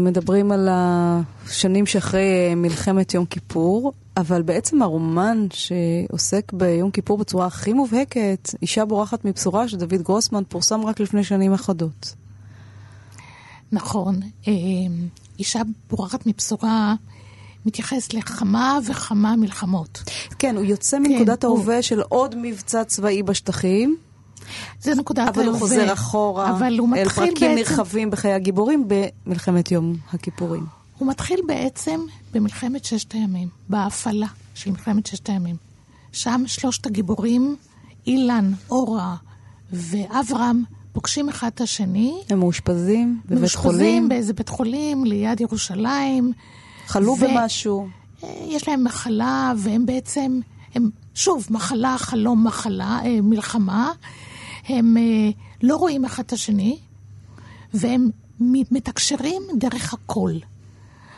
מדברים 0.04 0.52
על 0.52 0.68
השנים 0.70 1.86
שאחרי 1.86 2.54
מלחמת 2.56 3.14
יום 3.14 3.24
כיפור, 3.26 3.92
אבל 4.16 4.42
בעצם 4.42 4.82
הרומן 4.82 5.46
שעוסק 5.52 6.52
ביום 6.52 6.90
כיפור 6.90 7.18
בצורה 7.18 7.46
הכי 7.46 7.72
מובהקת, 7.72 8.50
אישה 8.62 8.84
בורחת 8.84 9.24
מבשורה 9.24 9.68
של 9.68 9.76
דוד 9.76 10.02
גרוסמן, 10.02 10.42
פורסם 10.48 10.84
רק 10.84 11.00
לפני 11.00 11.24
שנים 11.24 11.52
אחדות. 11.52 12.14
נכון. 13.72 14.20
אה, 14.48 14.52
אישה 15.38 15.60
בורחת 15.90 16.26
מבשורה 16.26 16.94
מתייחס 17.66 18.12
לכמה 18.12 18.78
וכמה 18.86 19.36
מלחמות. 19.36 20.02
כן, 20.38 20.56
הוא 20.56 20.64
יוצא 20.64 20.98
מנקודת 20.98 21.44
הוא- 21.44 21.58
ההווה 21.58 21.82
של 21.82 22.00
עוד 22.00 22.34
מבצע 22.42 22.84
צבאי 22.84 23.22
בשטחים, 23.22 23.96
זה 24.80 24.94
נקודת 24.94 25.28
אבל 25.28 25.36
הוא 25.38 25.44
ההווה. 25.44 25.58
חוזר 25.58 25.92
אחורה 25.92 26.50
אבל 26.50 26.78
הוא 26.78 26.96
אל 26.96 27.08
פרקים 27.08 27.32
בעצם... 27.34 27.54
נרחבים 27.54 28.10
בחיי 28.10 28.32
הגיבורים 28.32 28.88
במלחמת 29.26 29.70
יום 29.70 29.96
הכיפורים. 30.12 30.66
הוא 30.98 31.08
מתחיל 31.08 31.40
בעצם 31.46 32.00
במלחמת 32.34 32.84
ששת 32.84 33.12
הימים, 33.12 33.48
בהפעלה 33.68 34.26
של 34.54 34.70
מלחמת 34.70 35.06
ששת 35.06 35.28
הימים. 35.28 35.56
שם 36.12 36.42
שלושת 36.46 36.86
הגיבורים, 36.86 37.56
אילן, 38.06 38.52
אורה 38.70 39.16
ואברהם, 39.72 40.62
פוגשים 40.92 41.28
אחד 41.28 41.50
את 41.54 41.60
השני. 41.60 42.14
הם 42.30 42.38
מאושפזים 42.38 43.20
בבית 43.26 43.40
מאושפזים 43.40 43.70
חולים, 43.72 44.08
באיזה 44.08 44.32
בית 44.32 44.48
חולים 44.48 45.04
ליד 45.04 45.40
ירושלים. 45.40 46.32
חלו 46.86 47.12
ו- 47.12 47.16
במשהו. 47.20 47.88
אה, 48.24 48.28
יש 48.46 48.68
להם 48.68 48.84
מחלה, 48.84 49.52
והם 49.56 49.86
בעצם, 49.86 50.40
הם, 50.74 50.90
שוב, 51.14 51.46
מחלה, 51.50 51.96
חלום, 51.98 52.46
מחלה, 52.46 52.98
אה, 53.04 53.20
מלחמה. 53.22 53.92
הם 54.68 54.96
אה, 54.96 55.30
לא 55.62 55.76
רואים 55.76 56.04
אחד 56.04 56.22
את 56.22 56.32
השני, 56.32 56.78
והם 57.74 58.10
מתקשרים 58.40 59.42
דרך 59.58 59.94
הקול. 59.94 60.40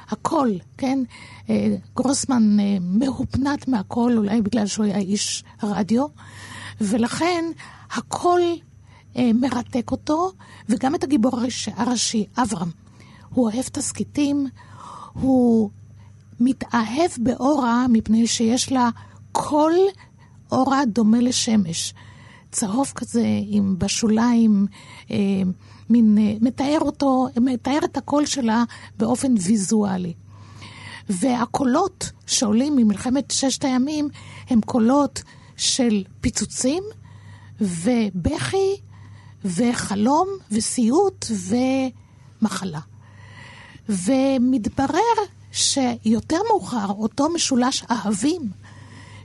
הקול, 0.09 0.59
כן? 0.79 0.99
אה, 1.51 1.77
גרוסמן 1.97 2.61
אה, 2.61 2.77
מהופנט 2.81 3.69
מהקול, 3.69 4.19
אולי 4.19 4.43
בגלל 4.43 4.67
שהוא 4.67 4.87
היה 4.87 4.99
איש 4.99 5.45
רדיו, 5.63 6.07
ולכן 6.81 7.45
הקול 7.91 8.41
מרתק 9.17 9.91
אותו, 9.91 10.33
וגם 10.69 10.95
את 10.95 11.05
הגיבור 11.05 11.41
הראשי 11.77 12.27
אברהם. 12.37 12.71
הוא 13.29 13.45
אוהב 13.45 13.63
תסכיתים, 13.63 14.47
הוא 15.13 15.71
מתאהב 16.41 17.11
באורה 17.19 17.87
מפני 17.89 18.27
שיש 18.27 18.73
לה 18.73 18.91
קול 19.33 19.75
אורה 20.53 20.85
דומה 20.85 21.21
לשמש. 21.21 21.95
צהוב 22.51 22.93
כזה, 22.95 23.27
עם 23.47 23.79
בשוליים, 23.79 24.67
אה, 25.11 25.17
מין, 25.91 26.19
אה, 26.19 26.35
מתאר 26.41 26.79
אותו, 26.81 27.27
מתאר 27.41 27.79
את 27.85 27.97
הקול 27.97 28.27
שלה 28.27 28.65
באופן 28.99 29.35
ויזואלי. 29.41 30.15
והקולות 31.09 32.11
שעולים 32.27 32.77
ממלחמת 32.77 33.31
ששת 33.31 33.65
הימים 33.65 34.09
הם 34.51 34.61
קולות 34.61 35.23
של 35.57 36.05
פיצוצים 36.21 36.83
ובכי 37.61 38.77
וחלום 39.45 40.29
וסיוט 40.53 41.27
ומחלה. 42.41 42.81
ומתברר 43.89 45.17
שיותר 45.53 46.37
מאוחר, 46.51 46.87
אותו 46.89 47.29
משולש 47.29 47.85
אהבים, 47.91 48.43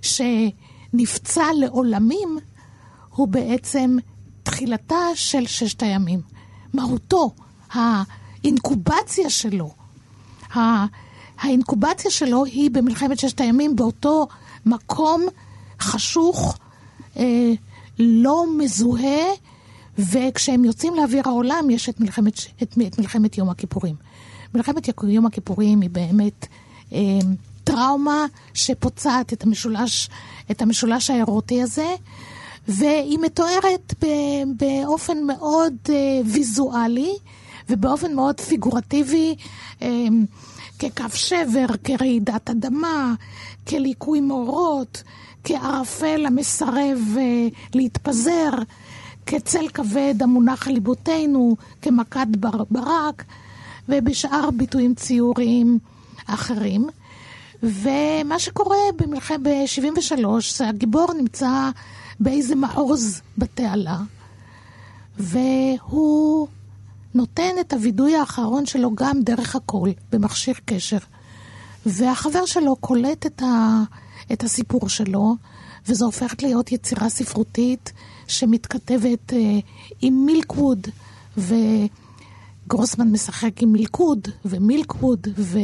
שנפצע 0.01 1.45
לעולמים, 1.59 2.37
הוא 3.15 3.27
בעצם 3.27 3.97
תחילתה 4.43 5.05
של 5.15 5.45
ששת 5.47 5.83
הימים. 5.83 6.21
מהותו, 6.73 7.31
האינקובציה 7.71 9.29
שלו, 9.29 9.71
האינקובציה 11.39 12.11
שלו 12.11 12.45
היא 12.45 12.71
במלחמת 12.71 13.19
ששת 13.19 13.41
הימים 13.41 13.75
באותו 13.75 14.27
מקום 14.65 15.21
חשוך, 15.79 16.57
אה, 17.17 17.51
לא 17.99 18.45
מזוהה, 18.57 19.25
וכשהם 19.99 20.65
יוצאים 20.65 20.95
לאוויר 20.95 21.23
העולם 21.25 21.69
יש 21.69 21.89
את 21.89 21.99
מלחמת, 21.99 22.39
את, 22.63 22.77
את 22.87 22.99
מלחמת 22.99 23.37
יום 23.37 23.49
הכיפורים. 23.49 23.95
מלחמת 24.55 24.89
יום 25.03 25.25
הכיפורים 25.25 25.81
היא 25.81 25.89
באמת 25.89 26.47
אה, 26.93 26.99
טראומה 27.63 28.25
שפוצעת 28.53 29.33
את 29.33 29.43
המשולש, 29.43 30.09
את 30.51 30.61
המשולש 30.61 31.09
האירוטי 31.09 31.61
הזה, 31.61 31.95
והיא 32.67 33.19
מתוארת 33.19 33.93
באופן 34.57 35.17
מאוד 35.23 35.73
uh, 35.85 35.91
ויזואלי 36.25 37.13
ובאופן 37.69 38.15
מאוד 38.15 38.39
פיגורטיבי, 38.39 39.35
um, 39.79 39.83
כקו 40.79 41.03
שבר, 41.13 41.65
כרעידת 41.83 42.49
אדמה, 42.49 43.13
כליקוי 43.67 44.21
מאורות, 44.21 45.03
כערפל 45.43 46.25
המסרב 46.25 46.99
uh, 47.15 47.19
להתפזר, 47.73 48.49
כצל 49.25 49.67
כבד 49.73 50.15
המונח 50.21 50.67
על 50.67 50.73
ליבותינו, 50.73 51.55
כמכת 51.81 52.27
ברק, 52.69 53.23
ובשאר 53.89 54.51
ביטויים 54.51 54.95
ציוריים 54.95 55.79
אחרים. 56.27 56.89
ומה 57.63 58.39
שקורה 58.39 58.77
במלחמת 58.95 59.39
ב-73, 59.41 60.25
זה 60.57 60.67
הגיבור 60.67 61.13
נמצא 61.13 61.69
באיזה 62.19 62.55
מעוז 62.55 63.21
בתעלה, 63.37 63.99
והוא 65.17 66.47
נותן 67.13 67.51
את 67.59 67.73
הווידוי 67.73 68.15
האחרון 68.15 68.65
שלו 68.65 68.95
גם 68.95 69.21
דרך 69.21 69.55
הקול, 69.55 69.89
במכשיר 70.11 70.55
קשר. 70.65 70.97
והחבר 71.85 72.45
שלו 72.45 72.75
קולט 72.75 73.25
את, 73.25 73.41
ה, 73.41 73.83
את 74.33 74.43
הסיפור 74.43 74.89
שלו, 74.89 75.35
וזו 75.87 76.05
הופכת 76.05 76.43
להיות 76.43 76.71
יצירה 76.71 77.09
ספרותית 77.09 77.93
שמתכתבת 78.27 79.33
אה, 79.33 79.59
עם 80.01 80.25
מילקווד, 80.25 80.87
וגרוסמן 81.37 83.11
משחק 83.11 83.61
עם 83.61 83.71
מילכוד 83.71 84.27
ומילקווד, 84.45 85.27
ו, 85.37 85.59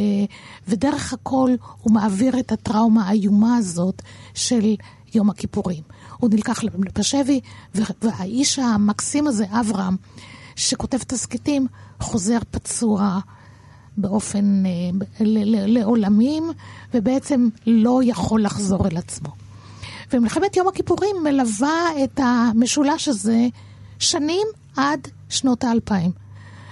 ודרך 0.67 1.13
הכל 1.13 1.51
הוא 1.81 1.93
מעביר 1.93 2.39
את 2.39 2.51
הטראומה 2.51 3.07
האיומה 3.07 3.57
הזאת 3.57 4.01
של 4.33 4.75
יום 5.13 5.29
הכיפורים. 5.29 5.83
הוא 6.19 6.29
נלקח 6.29 6.61
בשבי, 6.99 7.39
והאיש 7.75 8.59
המקסים 8.59 9.27
הזה, 9.27 9.45
אברהם, 9.51 9.95
שכותב 10.55 10.97
תסכיתים, 10.97 11.67
חוזר 11.99 12.37
פצוע 12.51 13.19
באופן, 13.97 14.63
אה, 14.65 14.71
לעולמים, 15.67 16.51
ובעצם 16.93 17.47
לא 17.67 17.99
יכול 18.03 18.43
לחזור 18.43 18.87
אל 18.87 18.97
עצמו. 18.97 19.29
ומלחמת 20.13 20.57
יום 20.57 20.67
הכיפורים 20.67 21.15
מלווה 21.23 22.03
את 22.03 22.19
המשולש 22.23 23.07
הזה 23.07 23.47
שנים 23.99 24.47
עד 24.75 25.07
שנות 25.29 25.63
האלפיים. 25.63 26.11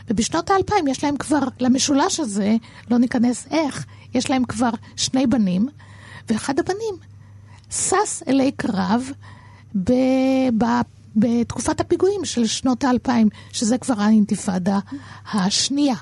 ובשנות 0.10 0.50
האלפיים 0.50 0.88
יש 0.88 1.04
להם 1.04 1.18
כבר, 1.18 1.40
למשולש 1.60 2.20
הזה, 2.20 2.56
לא 2.92 2.98
ניכנס 2.98 3.48
איך, 3.52 3.86
יש 4.14 4.30
להם 4.30 4.46
כבר 4.46 4.70
שני 4.96 5.28
בנים, 5.28 5.68
ואחד 6.30 6.60
הבנים 6.60 6.96
שש 7.72 8.24
אלי 8.28 8.52
קרב 8.52 9.12
ב, 9.76 9.92
ב, 10.58 10.66
בתקופת 11.16 11.80
הפיגועים 11.80 12.26
של 12.26 12.48
שנות 12.48 12.84
האלפיים, 12.84 13.30
שזה 13.52 13.78
כבר 13.78 14.02
האינתיפאדה 14.02 14.80
השנייה. 15.34 15.96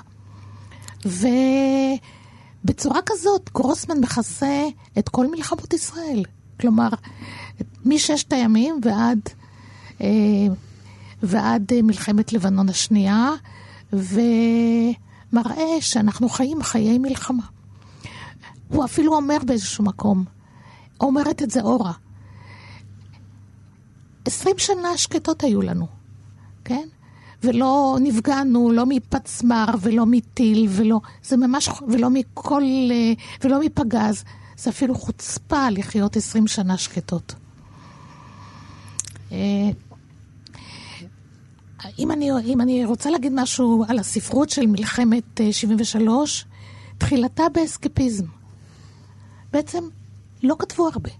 ובצורה 2.64 3.00
כזאת 3.06 3.50
גרוסמן 3.54 4.00
מכסה 4.00 4.64
את 4.98 5.08
כל 5.08 5.30
מלחמות 5.30 5.72
ישראל. 5.72 6.22
כלומר, 6.60 6.88
מששת 7.84 8.32
הימים 8.32 8.80
ועד, 8.82 9.20
אה, 10.00 10.06
ועד 11.22 11.72
מלחמת 11.82 12.32
לבנון 12.32 12.68
השנייה, 12.68 13.30
ומראה 13.92 15.80
שאנחנו 15.80 16.28
חיים 16.28 16.62
חיי 16.62 16.98
מלחמה. 16.98 17.42
הוא 18.68 18.84
אפילו 18.84 19.16
אומר 19.16 19.38
באיזשהו 19.46 19.84
מקום, 19.84 20.24
אומרת 21.00 21.42
את 21.42 21.50
זה 21.50 21.60
אורה, 21.60 21.92
עשרים 24.26 24.58
שנה 24.58 24.96
שקטות 24.96 25.42
היו 25.44 25.62
לנו, 25.62 25.86
כן? 26.64 26.88
ולא 27.42 27.96
נפגענו, 28.00 28.70
לא 28.72 28.84
מפצמ"ר 28.86 29.66
ולא 29.80 30.06
מטיל, 30.06 30.66
ולא, 30.70 31.00
זה 31.22 31.36
ממש, 31.36 31.68
ולא 31.88 32.10
מכל, 32.10 32.62
אה, 32.90 33.12
ולא 33.44 33.60
מפגז. 33.60 34.24
זה 34.56 34.70
אפילו 34.70 34.94
חוצפה 34.94 35.70
לחיות 35.70 36.16
עשרים 36.16 36.46
שנה 36.46 36.76
שקטות. 36.76 37.34
אה, 39.32 39.38
אם 41.98 42.10
אני, 42.10 42.30
אם 42.44 42.60
אני 42.60 42.84
רוצה 42.84 43.10
להגיד 43.10 43.32
משהו 43.34 43.84
על 43.88 43.98
הספרות 43.98 44.50
של 44.50 44.66
מלחמת 44.66 45.40
73, 45.50 46.44
אה, 46.44 46.56
תחילתה 46.98 47.44
באסקפיזם. 47.54 48.24
בעצם 49.52 49.84
לא 50.42 50.56
כתבו 50.58 50.88
הרבה. 50.88 51.10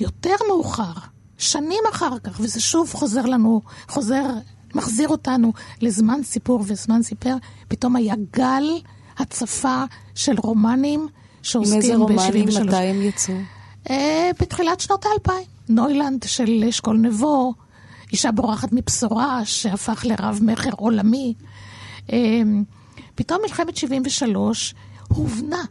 יותר 0.00 0.34
מאוחר, 0.48 0.92
שנים 1.38 1.80
אחר 1.90 2.18
כך, 2.18 2.40
וזה 2.40 2.60
שוב 2.60 2.92
חוזר 2.94 3.22
לנו, 3.22 3.60
חוזר, 3.88 4.24
מחזיר 4.74 5.08
אותנו 5.08 5.52
לזמן 5.80 6.22
סיפור 6.22 6.64
וזמן 6.66 7.02
סיפר, 7.02 7.34
פתאום 7.68 7.96
היה 7.96 8.14
גל 8.32 8.64
הצפה 9.18 9.84
של 10.14 10.34
רומנים 10.38 11.08
שעוסקים 11.42 11.80
ב-73. 11.80 12.12
עם 12.12 12.18
איזה 12.18 12.30
רומנים, 12.36 12.48
מתי 12.66 12.76
הם 12.76 13.02
יצאו? 13.02 13.34
Uh, 13.84 13.90
בתחילת 14.40 14.80
שנות 14.80 15.04
האלפיים. 15.06 15.46
נוילנד 15.68 16.22
של 16.22 16.64
אשכול 16.68 16.96
נבו, 16.96 17.54
אישה 18.12 18.32
בורחת 18.32 18.68
מבשורה, 18.72 19.44
שהפך 19.44 20.04
לרב 20.04 20.38
מכר 20.42 20.70
עולמי. 20.76 21.34
Uh, 22.06 22.12
פתאום 23.14 23.40
מלחמת 23.42 23.76
73 23.76 24.74
הובנה, 25.08 25.64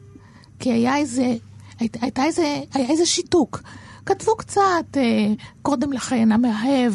כי 0.59 0.71
היה 0.71 0.97
איזה, 0.97 1.35
היית, 1.79 1.97
הייתה 2.01 2.23
איזה, 2.23 2.61
היה 2.73 2.89
איזה 2.89 3.05
שיתוק. 3.05 3.61
כתבו 4.07 4.35
קצת 4.35 4.97
אה, 4.97 5.33
קודם 5.61 5.93
לכן, 5.93 6.31
המאהב 6.31 6.93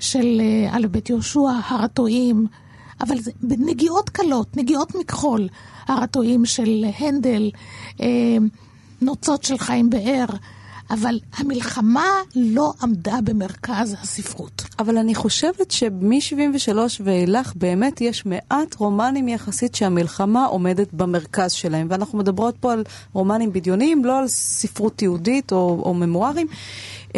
של 0.00 0.40
אה, 0.40 0.76
א' 0.76 0.86
בית 0.86 1.10
יהושע, 1.10 1.40
הר 1.64 1.84
הטועים, 1.84 2.46
אבל 3.00 3.18
זה 3.18 3.30
בנגיעות 3.42 4.10
קלות, 4.10 4.56
נגיעות 4.56 4.94
מכחול, 4.94 5.48
הר 5.88 6.02
הטועים 6.02 6.46
של 6.46 6.84
הנדל, 6.98 7.50
אה, 8.00 8.06
נוצות 9.02 9.42
של 9.42 9.58
חיים 9.58 9.90
באר. 9.90 10.26
אבל 10.92 11.18
המלחמה 11.36 12.06
לא 12.36 12.72
עמדה 12.82 13.16
במרכז 13.24 13.96
הספרות. 14.02 14.62
אבל 14.78 14.98
אני 14.98 15.14
חושבת 15.14 15.70
שמ-73 15.70 16.76
ואילך 17.04 17.52
באמת 17.56 18.00
יש 18.00 18.26
מעט 18.26 18.74
רומנים 18.74 19.28
יחסית 19.28 19.74
שהמלחמה 19.74 20.44
עומדת 20.44 20.92
במרכז 20.92 21.52
שלהם. 21.52 21.86
ואנחנו 21.90 22.18
מדברות 22.18 22.56
פה 22.60 22.72
על 22.72 22.84
רומנים 23.12 23.52
בדיוניים, 23.52 24.04
לא 24.04 24.18
על 24.18 24.28
ספרות 24.28 25.02
יהודית 25.02 25.52
או, 25.52 25.82
או 25.84 25.94
ממוארים. 25.94 26.46
Uh, 27.08 27.14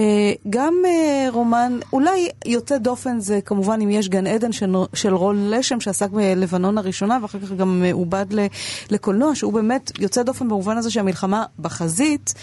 גם 0.50 0.74
uh, 0.84 1.34
רומן, 1.34 1.78
אולי 1.92 2.28
יוצא 2.46 2.78
דופן 2.78 3.20
זה 3.20 3.40
כמובן 3.40 3.80
אם 3.80 3.90
יש 3.90 4.08
גן 4.08 4.26
עדן 4.26 4.52
של, 4.52 4.74
של 4.94 5.14
רון 5.14 5.50
לשם 5.50 5.80
שעסק 5.80 6.10
בלבנון 6.10 6.78
הראשונה 6.78 7.18
ואחר 7.22 7.38
כך 7.38 7.52
גם 7.52 7.84
עובד 7.92 8.26
לקולנוע, 8.90 9.34
שהוא 9.34 9.52
באמת 9.52 9.92
יוצא 9.98 10.22
דופן 10.22 10.48
במובן 10.48 10.76
הזה 10.76 10.90
שהמלחמה 10.90 11.44
בחזית. 11.58 12.34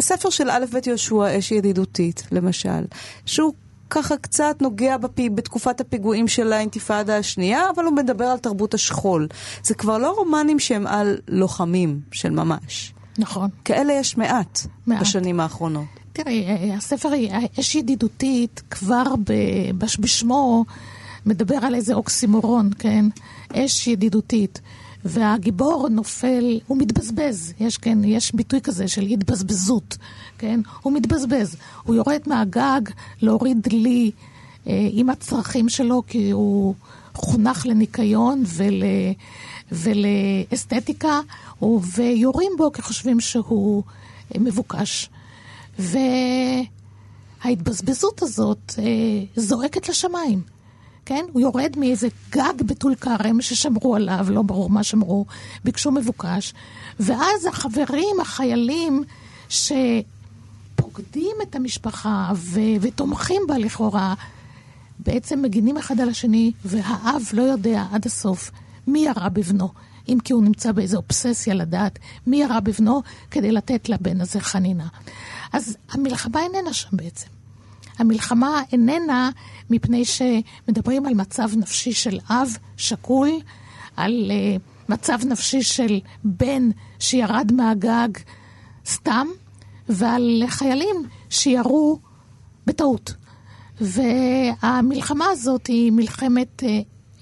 ספר 0.00 0.30
של 0.30 0.50
א' 0.50 0.64
ב' 0.72 0.86
יהושע, 0.86 1.38
אש 1.38 1.52
ידידותית, 1.52 2.26
למשל, 2.32 2.84
שהוא 3.26 3.52
ככה 3.90 4.16
קצת 4.16 4.56
נוגע 4.60 4.96
בפי, 4.96 5.30
בתקופת 5.30 5.80
הפיגועים 5.80 6.28
של 6.28 6.52
האינתיפאדה 6.52 7.16
השנייה, 7.16 7.70
אבל 7.74 7.84
הוא 7.84 7.92
מדבר 7.96 8.24
על 8.24 8.38
תרבות 8.38 8.74
השכול. 8.74 9.28
זה 9.62 9.74
כבר 9.74 9.98
לא 9.98 10.14
רומנים 10.18 10.58
שהם 10.58 10.86
על 10.86 11.18
לוחמים 11.28 12.00
של 12.12 12.30
ממש. 12.30 12.92
נכון. 13.18 13.50
כאלה 13.64 13.92
יש 13.92 14.16
מעט, 14.16 14.60
מעט. 14.86 15.00
בשנים 15.00 15.40
האחרונות. 15.40 15.84
תראי, 16.12 16.72
הספר 16.72 17.08
אש 17.60 17.74
ידידותית 17.74 18.62
כבר 18.70 19.14
בשמו 19.78 20.64
מדבר 21.26 21.56
על 21.56 21.74
איזה 21.74 21.94
אוקסימורון, 21.94 22.70
כן? 22.78 23.04
אש 23.52 23.86
ידידותית. 23.86 24.60
והגיבור 25.08 25.88
נופל, 25.88 26.60
הוא 26.66 26.78
מתבזבז, 26.78 27.52
יש, 27.60 27.78
כן, 27.78 28.04
יש 28.04 28.34
ביטוי 28.34 28.60
כזה 28.60 28.88
של 28.88 29.02
התבזבזות, 29.02 29.96
כן? 30.38 30.60
הוא 30.82 30.92
מתבזבז. 30.92 31.56
הוא 31.82 31.94
יורד 31.94 32.20
מהגג 32.26 32.80
להוריד 33.22 33.68
לי 33.72 34.10
אה, 34.66 34.88
עם 34.92 35.10
הצרכים 35.10 35.68
שלו, 35.68 36.02
כי 36.06 36.30
הוא 36.30 36.74
חונך 37.14 37.66
לניקיון 37.66 38.42
ול, 38.46 38.82
ולאסתטיקה, 39.72 41.20
ויורים 41.62 42.52
בו 42.58 42.72
כי 42.72 42.82
חושבים 42.82 43.20
שהוא 43.20 43.82
אה, 44.34 44.40
מבוקש. 44.40 45.10
וההתבזבזות 47.44 48.22
הזאת 48.22 48.72
אה, 48.78 48.84
זועקת 49.36 49.88
לשמיים. 49.88 50.55
כן? 51.06 51.24
הוא 51.32 51.40
יורד 51.40 51.74
מאיזה 51.76 52.08
גג 52.30 52.62
בטול 52.66 52.94
כרם 52.94 53.40
ששמרו 53.40 53.96
עליו, 53.96 54.26
לא 54.30 54.42
ברור 54.42 54.70
מה 54.70 54.82
שמרו, 54.82 55.26
ביקשו 55.64 55.90
מבוקש, 55.90 56.54
ואז 57.00 57.46
החברים, 57.48 58.20
החיילים, 58.20 59.04
שפוקדים 59.48 61.36
את 61.42 61.56
המשפחה 61.56 62.32
ו- 62.34 62.60
ותומכים 62.80 63.42
בה 63.48 63.58
לכאורה, 63.58 64.14
בעצם 64.98 65.42
מגינים 65.42 65.76
אחד 65.76 66.00
על 66.00 66.08
השני, 66.08 66.52
והאב 66.64 67.22
לא 67.32 67.42
יודע 67.42 67.84
עד 67.92 68.06
הסוף 68.06 68.50
מי 68.86 68.98
ירה 68.98 69.28
בבנו. 69.28 69.68
אם 70.08 70.18
כי 70.24 70.32
הוא 70.32 70.42
נמצא 70.42 70.72
באיזו 70.72 70.96
אובססיה 70.96 71.54
לדעת 71.54 71.98
מי 72.26 72.36
ירה 72.42 72.60
בבנו 72.60 73.02
כדי 73.30 73.52
לתת 73.52 73.88
לבן 73.88 74.20
הזה 74.20 74.40
חנינה. 74.40 74.88
אז 75.52 75.76
המלחמה 75.90 76.40
איננה 76.42 76.72
שם 76.72 76.88
בעצם. 76.92 77.35
המלחמה 77.98 78.62
איננה 78.72 79.30
מפני 79.70 80.04
שמדברים 80.04 81.06
על 81.06 81.14
מצב 81.14 81.50
נפשי 81.56 81.92
של 81.92 82.18
אב 82.30 82.56
שכול, 82.76 83.30
על 83.96 84.30
uh, 84.30 84.60
מצב 84.88 85.18
נפשי 85.26 85.62
של 85.62 86.00
בן 86.24 86.68
שירד 86.98 87.52
מהגג 87.52 88.08
סתם, 88.86 89.26
ועל 89.88 90.42
חיילים 90.46 90.96
שירו 91.30 91.98
בטעות. 92.66 93.14
והמלחמה 93.80 95.26
הזאת 95.30 95.66
היא 95.66 95.92
מלחמת 95.92 96.62
uh, 96.62 96.66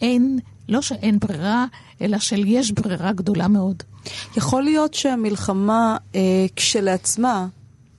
אין, 0.03 0.39
לא 0.69 0.83
שאין 0.83 1.19
ברירה, 1.19 1.67
אלא 2.01 2.19
של 2.19 2.43
יש 2.47 2.73
ברירה 2.73 3.13
גדולה 3.13 3.49
מאוד. 3.49 3.83
יכול 4.37 4.63
להיות 4.63 4.95
שהמלחמה 4.95 5.97
אה, 6.15 6.21
כשלעצמה 6.57 7.47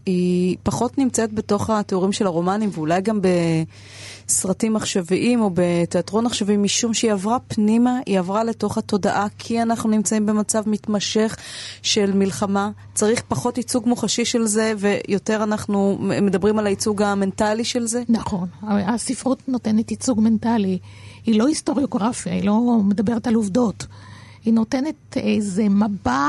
היא 0.05 0.57
פחות 0.63 0.97
נמצאת 0.97 1.33
בתוך 1.33 1.69
התיאורים 1.69 2.11
של 2.11 2.25
הרומנים, 2.25 2.69
ואולי 2.73 3.01
גם 3.01 3.19
בסרטים 3.21 4.75
עכשוויים 4.75 5.41
או 5.41 5.49
בתיאטרון 5.53 6.25
עכשווי, 6.25 6.57
משום 6.57 6.93
שהיא 6.93 7.11
עברה 7.11 7.37
פנימה, 7.47 7.99
היא 8.05 8.19
עברה 8.19 8.43
לתוך 8.43 8.77
התודעה, 8.77 9.27
כי 9.37 9.61
אנחנו 9.61 9.89
נמצאים 9.89 10.25
במצב 10.25 10.69
מתמשך 10.69 11.37
של 11.81 12.13
מלחמה. 12.13 12.69
צריך 12.93 13.23
פחות 13.27 13.57
ייצוג 13.57 13.87
מוחשי 13.87 14.25
של 14.25 14.45
זה, 14.45 14.73
ויותר 14.77 15.43
אנחנו 15.43 15.97
מדברים 15.99 16.59
על 16.59 16.67
הייצוג 16.67 17.01
המנטלי 17.01 17.63
של 17.63 17.87
זה? 17.87 18.03
נכון, 18.09 18.47
הספרות 18.63 19.39
נותנת 19.47 19.91
ייצוג 19.91 20.19
מנטלי. 20.19 20.77
היא 21.25 21.39
לא 21.39 21.47
היסטוריוגרפיה, 21.47 22.33
היא 22.33 22.43
לא 22.43 22.79
מדברת 22.83 23.27
על 23.27 23.33
עובדות. 23.33 23.85
היא 24.45 24.53
נותנת 24.53 25.17
איזה 25.17 25.69
מבע 25.69 26.27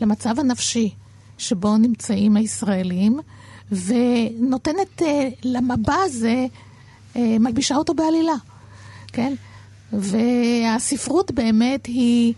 למצב 0.00 0.40
הנפשי. 0.40 0.94
שבו 1.38 1.76
נמצאים 1.76 2.36
הישראלים, 2.36 3.20
ונותנת 3.72 5.02
uh, 5.02 5.04
למבע 5.44 5.94
הזה, 6.04 6.46
uh, 7.14 7.18
מלבישה 7.40 7.76
אותו 7.76 7.94
בעלילה, 7.94 8.34
כן? 9.06 9.34
והספרות 9.92 11.30
באמת 11.30 11.86
היא, 11.86 12.34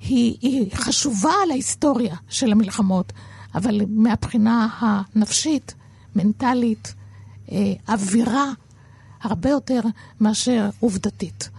היא, 0.00 0.36
היא 0.40 0.70
חשובה 0.74 1.34
להיסטוריה 1.48 2.16
של 2.28 2.52
המלחמות, 2.52 3.12
אבל 3.54 3.80
מהבחינה 3.88 4.68
הנפשית, 4.78 5.74
מנטלית, 6.16 6.94
uh, 7.46 7.52
אווירה, 7.88 8.52
הרבה 9.22 9.50
יותר 9.50 9.80
מאשר 10.20 10.70
עובדתית. 10.80 11.50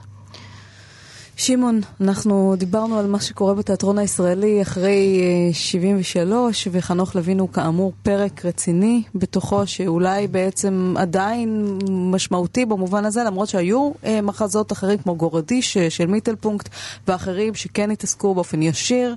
שמעון, 1.45 1.81
אנחנו 2.01 2.55
דיברנו 2.57 2.99
על 2.99 3.07
מה 3.07 3.19
שקורה 3.19 3.53
בתיאטרון 3.53 3.97
הישראלי 3.97 4.61
אחרי 4.61 5.19
73, 5.53 6.67
אה, 6.67 6.71
וחנוך 6.75 7.15
לוין 7.15 7.39
הוא 7.39 7.49
כאמור 7.49 7.93
פרק 8.03 8.45
רציני 8.45 9.03
בתוכו, 9.15 9.67
שאולי 9.67 10.27
בעצם 10.27 10.93
עדיין 10.97 11.79
משמעותי 11.89 12.65
במובן 12.65 13.05
הזה, 13.05 13.23
למרות 13.23 13.49
שהיו 13.49 13.91
אה, 14.03 14.21
מחזות 14.21 14.71
אחרים 14.71 14.97
כמו 14.97 15.15
גורדיש 15.15 15.77
של 15.77 16.05
מיטלפונקט, 16.05 16.69
ואחרים 17.07 17.55
שכן 17.55 17.91
התעסקו 17.91 18.35
באופן 18.35 18.61
ישיר 18.61 19.15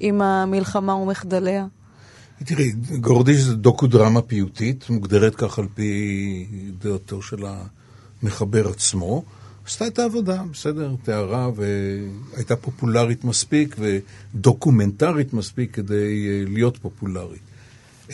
עם 0.00 0.22
המלחמה 0.22 0.94
ומחדליה. 0.94 1.66
תראי, 2.44 2.72
גורדיש 3.00 3.40
זה 3.40 3.54
דוקו 3.54 3.86
דרמה 3.86 4.22
פיוטית, 4.22 4.90
מוגדרת 4.90 5.34
כך 5.34 5.58
על 5.58 5.66
פי 5.74 6.46
דעתו 6.78 7.22
של 7.22 7.44
המחבר 8.22 8.68
עצמו. 8.68 9.22
עשתה 9.66 9.86
את 9.86 9.98
העבודה, 9.98 10.42
בסדר, 10.52 10.94
תיארה, 11.02 11.50
והייתה 11.56 12.56
פופולרית 12.56 13.24
מספיק 13.24 13.76
ודוקומנטרית 13.78 15.32
מספיק 15.32 15.74
כדי 15.74 16.28
אה, 16.28 16.44
להיות 16.48 16.76
פופולרית. 16.76 17.40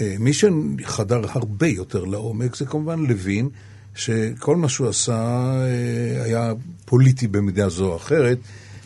אה, 0.00 0.14
מי 0.18 0.32
שחדר 0.32 1.20
הרבה 1.28 1.66
יותר 1.66 2.04
לעומק 2.04 2.56
זה 2.56 2.66
כמובן 2.66 3.06
לוין, 3.06 3.48
שכל 3.94 4.56
מה 4.56 4.68
שהוא 4.68 4.88
עשה 4.88 5.14
אה, 5.14 6.24
היה 6.24 6.52
פוליטי 6.84 7.26
במידה 7.26 7.68
זו 7.68 7.90
או 7.90 7.96
אחרת. 7.96 8.38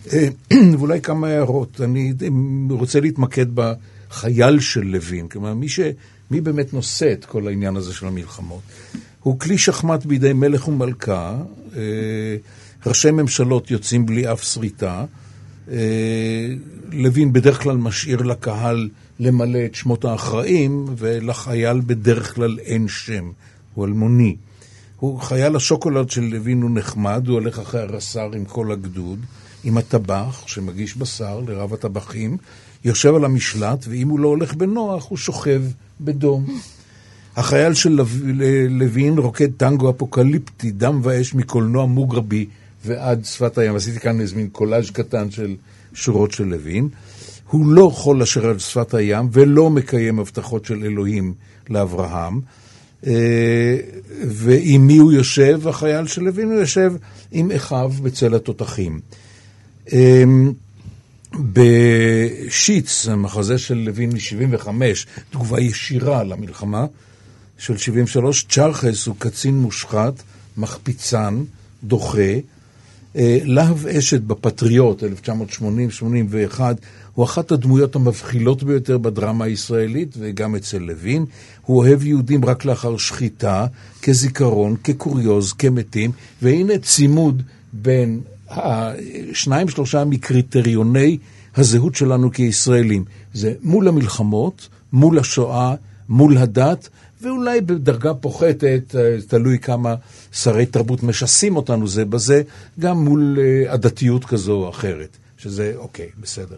ואולי 0.78 1.00
כמה 1.00 1.28
הערות. 1.28 1.80
אני 1.80 2.12
רוצה 2.70 3.00
להתמקד 3.00 3.46
בחייל 3.54 4.60
של 4.60 4.84
לוין, 4.84 5.28
כלומר, 5.28 5.54
מי, 5.54 5.68
ש... 5.68 5.80
מי 6.30 6.40
באמת 6.40 6.74
נושא 6.74 7.12
את 7.12 7.24
כל 7.24 7.48
העניין 7.48 7.76
הזה 7.76 7.92
של 7.92 8.06
המלחמות. 8.06 8.62
הוא 9.26 9.38
כלי 9.38 9.58
שחמט 9.58 10.06
בידי 10.06 10.32
מלך 10.32 10.68
ומלכה, 10.68 11.36
אה, 11.76 11.80
ראשי 12.86 13.10
ממשלות 13.10 13.70
יוצאים 13.70 14.06
בלי 14.06 14.32
אף 14.32 14.42
שריטה, 14.42 15.04
אה, 15.70 15.76
לוין 16.92 17.32
בדרך 17.32 17.62
כלל 17.62 17.76
משאיר 17.76 18.22
לקהל 18.22 18.88
למלא 19.20 19.58
את 19.64 19.74
שמות 19.74 20.04
האחראים, 20.04 20.86
ולחייל 20.96 21.80
בדרך 21.86 22.34
כלל 22.34 22.58
אין 22.58 22.88
שם, 22.88 23.30
הוא 23.74 23.86
אלמוני. 23.86 24.36
הוא 24.96 25.20
חייל 25.20 25.56
השוקולד 25.56 26.10
של 26.10 26.22
לוין 26.24 26.62
הוא 26.62 26.70
נחמד, 26.70 27.24
הוא 27.26 27.34
הולך 27.34 27.58
אחרי 27.58 27.80
הרס"ר 27.80 28.30
עם 28.34 28.44
כל 28.44 28.72
הגדוד, 28.72 29.18
עם 29.64 29.78
הטבח 29.78 30.44
שמגיש 30.46 30.96
בשר 30.96 31.40
לרב 31.48 31.74
הטבחים, 31.74 32.36
יושב 32.84 33.14
על 33.14 33.24
המשלט, 33.24 33.84
ואם 33.88 34.08
הוא 34.08 34.20
לא 34.20 34.28
הולך 34.28 34.54
בנוח, 34.54 35.06
הוא 35.08 35.18
שוכב 35.18 35.62
בדום. 36.00 36.46
החייל 37.36 37.74
של 37.74 38.00
לוין 38.70 39.18
רוקד 39.18 39.48
טנגו 39.56 39.90
אפוקליפטי, 39.90 40.70
דם 40.70 41.00
ואש 41.02 41.34
מקולנוע 41.34 41.86
מוגרבי 41.86 42.46
ועד 42.84 43.24
שפת 43.24 43.58
הים. 43.58 43.76
עשיתי 43.76 44.00
כאן 44.00 44.20
איזה 44.20 44.36
מין 44.36 44.48
קולאז' 44.48 44.90
קטן 44.90 45.30
של 45.30 45.54
שורות 45.94 46.32
של 46.32 46.44
לוין. 46.44 46.88
הוא 47.50 47.66
לא 47.66 47.90
חול 47.94 48.22
אשר 48.22 48.46
על 48.46 48.58
שפת 48.58 48.94
הים 48.94 49.28
ולא 49.32 49.70
מקיים 49.70 50.18
הבטחות 50.18 50.64
של 50.64 50.84
אלוהים 50.84 51.34
לאברהם. 51.70 52.40
אה, 53.06 53.76
ועם 54.26 54.86
מי 54.86 54.96
הוא 54.96 55.12
יושב? 55.12 55.68
החייל 55.68 56.06
של 56.06 56.22
לוין 56.22 56.50
הוא 56.50 56.60
יושב 56.60 56.92
עם 57.32 57.50
אחיו 57.50 57.92
בצל 58.02 58.34
התותחים. 58.34 59.00
אה, 59.92 60.24
בשיץ, 61.52 63.08
המחזה 63.08 63.58
של 63.58 63.74
לוין 63.74 64.10
מ-75, 64.10 64.68
תגובה 65.30 65.60
ישירה 65.60 66.24
למלחמה, 66.24 66.86
של 67.58 67.76
73, 67.76 68.46
צ'רחס 68.48 69.06
הוא 69.06 69.16
קצין 69.18 69.54
מושחת, 69.54 70.22
מחפיצן, 70.56 71.42
דוחה. 71.84 72.32
אה, 73.16 73.38
להב 73.44 73.86
אשת 73.86 74.20
בפטריוט, 74.20 75.02
1980-81, 76.58 76.60
הוא 77.14 77.24
אחת 77.24 77.52
הדמויות 77.52 77.96
המבחילות 77.96 78.62
ביותר 78.62 78.98
בדרמה 78.98 79.44
הישראלית, 79.44 80.14
וגם 80.18 80.56
אצל 80.56 80.78
לוין. 80.78 81.24
הוא 81.62 81.78
אוהב 81.78 82.04
יהודים 82.04 82.44
רק 82.44 82.64
לאחר 82.64 82.96
שחיטה, 82.96 83.66
כזיכרון, 84.02 84.76
כקוריוז, 84.84 85.52
כמתים, 85.52 86.10
והנה 86.42 86.78
צימוד 86.78 87.42
בין 87.72 88.20
השניים 88.50 89.68
שלושה 89.68 90.04
מקריטריוני 90.04 91.18
הזהות 91.56 91.94
שלנו 91.94 92.32
כישראלים. 92.32 93.04
זה 93.34 93.52
מול 93.62 93.88
המלחמות, 93.88 94.68
מול 94.92 95.18
השואה, 95.18 95.74
מול 96.08 96.38
הדת, 96.38 96.88
ואולי 97.22 97.60
בדרגה 97.60 98.14
פוחתת, 98.14 98.94
אה, 98.98 99.16
תלוי 99.28 99.58
כמה 99.58 99.94
שרי 100.32 100.66
תרבות 100.66 101.02
משסים 101.02 101.56
אותנו 101.56 101.88
זה 101.88 102.04
בזה, 102.04 102.42
גם 102.80 102.98
מול 103.04 103.38
אה, 103.40 103.72
עדתיות 103.72 104.24
כזו 104.24 104.52
או 104.52 104.70
אחרת, 104.70 105.16
שזה 105.38 105.72
אוקיי, 105.76 106.08
בסדר. 106.20 106.56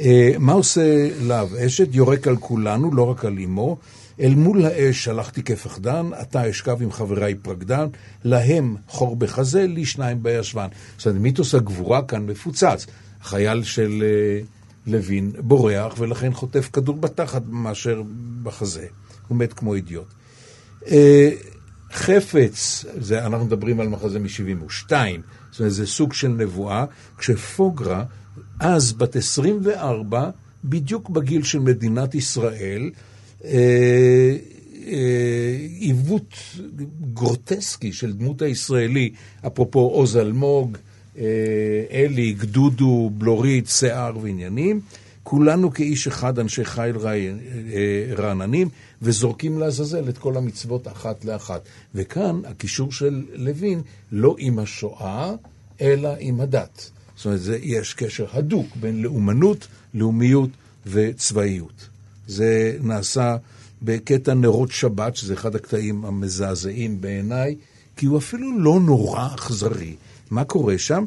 אה, 0.00 0.32
מה 0.38 0.52
עושה 0.52 1.08
להב 1.20 1.54
אשת? 1.54 1.88
יורק 1.92 2.28
על 2.28 2.36
כולנו, 2.36 2.94
לא 2.94 3.10
רק 3.10 3.24
על 3.24 3.38
אמו. 3.44 3.76
אל 4.20 4.34
מול 4.34 4.64
האש 4.64 5.08
הלכתי 5.08 5.42
כפחדן, 5.42 6.10
אתה 6.22 6.50
אשכב 6.50 6.82
עם 6.82 6.92
חבריי 6.92 7.34
פרקדן, 7.34 7.86
להם 8.24 8.76
חור 8.88 9.16
בחזה, 9.16 9.66
לי 9.66 9.84
שניים 9.84 10.22
בישבן. 10.22 10.68
זאת 10.98 11.06
אומרת, 11.06 11.20
מיתוס 11.20 11.54
הגבורה 11.54 12.02
כאן 12.02 12.26
מפוצץ. 12.26 12.86
חייל 13.22 13.62
של 13.62 14.02
לוין 14.86 15.32
בורח, 15.38 15.94
ולכן 15.98 16.32
חוטף 16.32 16.70
כדור 16.72 16.96
בתחת 16.96 17.42
מאשר 17.48 18.02
בחזה. 18.42 18.86
הוא 19.28 19.38
מת 19.38 19.52
כמו 19.52 19.74
אידיוט. 19.74 20.06
אה, 20.86 21.30
חפץ, 21.92 22.84
זה, 23.00 23.26
אנחנו 23.26 23.46
מדברים 23.46 23.80
על 23.80 23.88
מחזה 23.88 24.18
מ-72, 24.18 24.90
זאת 25.50 25.60
אומרת, 25.60 25.72
זה 25.72 25.86
סוג 25.86 26.12
של 26.12 26.28
נבואה, 26.28 26.84
כשפוגרה, 27.18 28.04
אז 28.60 28.92
בת 28.92 29.16
24, 29.16 30.30
בדיוק 30.64 31.10
בגיל 31.10 31.42
של 31.42 31.58
מדינת 31.58 32.14
ישראל, 32.14 32.90
אה, 33.44 34.36
אה, 34.86 35.56
עיוות 35.78 36.34
גרוטסקי 37.14 37.92
של 37.92 38.12
דמות 38.12 38.42
הישראלי, 38.42 39.12
אפרופו 39.46 39.80
עוז 39.80 40.16
אלמוג, 40.16 40.78
אלי, 41.90 42.32
גדודו, 42.32 43.10
בלורית, 43.18 43.68
שיער 43.68 44.18
ועניינים. 44.22 44.80
כולנו 45.22 45.74
כאיש 45.74 46.06
אחד, 46.06 46.38
אנשי 46.38 46.64
חיל 46.64 46.96
רעננים, 48.16 48.68
וזורקים 49.02 49.58
לעזאזל 49.58 50.08
את 50.08 50.18
כל 50.18 50.36
המצוות 50.36 50.88
אחת 50.88 51.24
לאחת. 51.24 51.62
וכאן 51.94 52.40
הקישור 52.44 52.92
של 52.92 53.22
לוין 53.34 53.82
לא 54.12 54.36
עם 54.38 54.58
השואה, 54.58 55.34
אלא 55.80 56.08
עם 56.18 56.40
הדת. 56.40 56.90
זאת 57.16 57.26
אומרת, 57.26 57.40
זה, 57.40 57.58
יש 57.62 57.94
קשר 57.94 58.26
הדוק 58.32 58.66
בין 58.80 59.02
לאומנות, 59.02 59.66
לאומיות 59.94 60.50
וצבאיות. 60.86 61.88
זה 62.26 62.76
נעשה 62.82 63.36
בקטע 63.82 64.34
נרות 64.34 64.70
שבת, 64.70 65.16
שזה 65.16 65.34
אחד 65.34 65.54
הקטעים 65.54 66.04
המזעזעים 66.04 67.00
בעיניי, 67.00 67.56
כי 67.96 68.06
הוא 68.06 68.18
אפילו 68.18 68.58
לא 68.58 68.80
נורא 68.80 69.28
אכזרי. 69.34 69.94
מה 70.30 70.44
קורה 70.44 70.78
שם? 70.78 71.04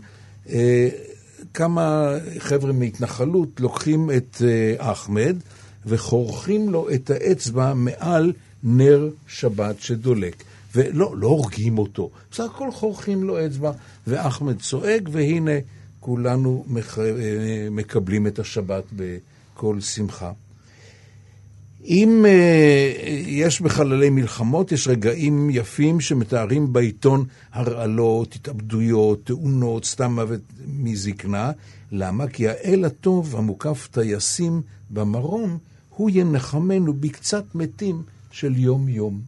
אה, 0.50 0.90
כמה 1.54 2.14
חבר'ה 2.40 2.74
מהתנחלות 2.74 3.60
לוקחים 3.60 4.12
את 4.12 4.42
אה, 4.46 4.92
אחמד 4.92 5.38
וחורכים 5.86 6.70
לו 6.70 6.90
את 6.90 7.10
האצבע 7.10 7.74
מעל 7.74 8.34
נר 8.64 9.10
שבת 9.28 9.82
שדולק. 9.82 10.44
ולא, 10.76 11.14
לא 11.18 11.28
הורגים 11.28 11.78
אותו, 11.78 12.10
בסך 12.32 12.44
הכל 12.44 12.72
חורכים 12.72 13.24
לו 13.24 13.46
אצבע, 13.46 13.72
ואחמד 14.08 14.62
צועק, 14.62 15.02
והנה 15.12 15.52
כולנו 16.00 16.66
מח... 16.68 17.00
אה, 17.00 17.68
מקבלים 17.72 18.28
את 18.28 18.40
השבת 18.40 18.84
בכל 18.96 19.82
שמחה. 19.82 20.32
אם 21.88 22.26
uh, 22.26 23.00
יש 23.28 23.62
בחללי 23.62 24.10
מלחמות, 24.10 24.72
יש 24.72 24.88
רגעים 24.88 25.50
יפים 25.50 26.00
שמתארים 26.02 26.74
בעיתון 26.74 27.26
הרעלות, 27.54 28.36
התאבדויות, 28.36 29.26
תאונות, 29.26 29.86
סתם 29.86 30.12
מוות 30.12 30.42
מזקנה. 30.68 31.52
למה? 31.92 32.28
כי 32.28 32.48
האל 32.48 32.86
הטוב 32.86 33.36
המוקף 33.36 33.88
טייסים 33.92 34.62
במרום, 34.90 35.58
הוא 35.90 36.10
ינחמנו 36.14 36.94
בקצת 36.94 37.56
מתים 37.56 38.04
של 38.32 38.58
יום-יום. 38.58 39.22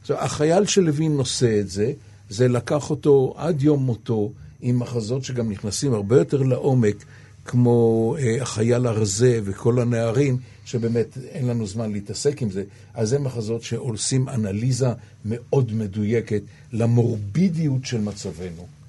עכשיו, 0.00 0.18
החייל 0.18 0.66
של 0.66 0.80
לוין 0.80 1.16
נושא 1.16 1.60
את 1.60 1.70
זה, 1.70 1.92
זה 2.28 2.48
לקח 2.48 2.90
אותו 2.90 3.34
עד 3.36 3.62
יום 3.62 3.82
מותו, 3.84 4.32
עם 4.62 4.78
מחזות 4.78 5.24
שגם 5.24 5.50
נכנסים 5.50 5.94
הרבה 5.94 6.18
יותר 6.18 6.42
לעומק, 6.42 7.04
כמו 7.44 8.16
uh, 8.18 8.42
החייל 8.42 8.86
הרזה 8.86 9.40
וכל 9.44 9.80
הנערים, 9.80 10.38
שבאמת 10.64 11.18
אין 11.28 11.46
לנו 11.46 11.66
זמן 11.66 11.92
להתעסק 11.92 12.42
עם 12.42 12.50
זה, 12.50 12.64
אז 12.94 13.08
זה 13.08 13.18
מחזות 13.18 13.62
שעושים 13.62 14.28
אנליזה 14.28 14.88
מאוד 15.24 15.72
מדויקת 15.72 16.42
למורבידיות 16.72 17.84
של 17.84 18.00
מצבנו. 18.00 18.79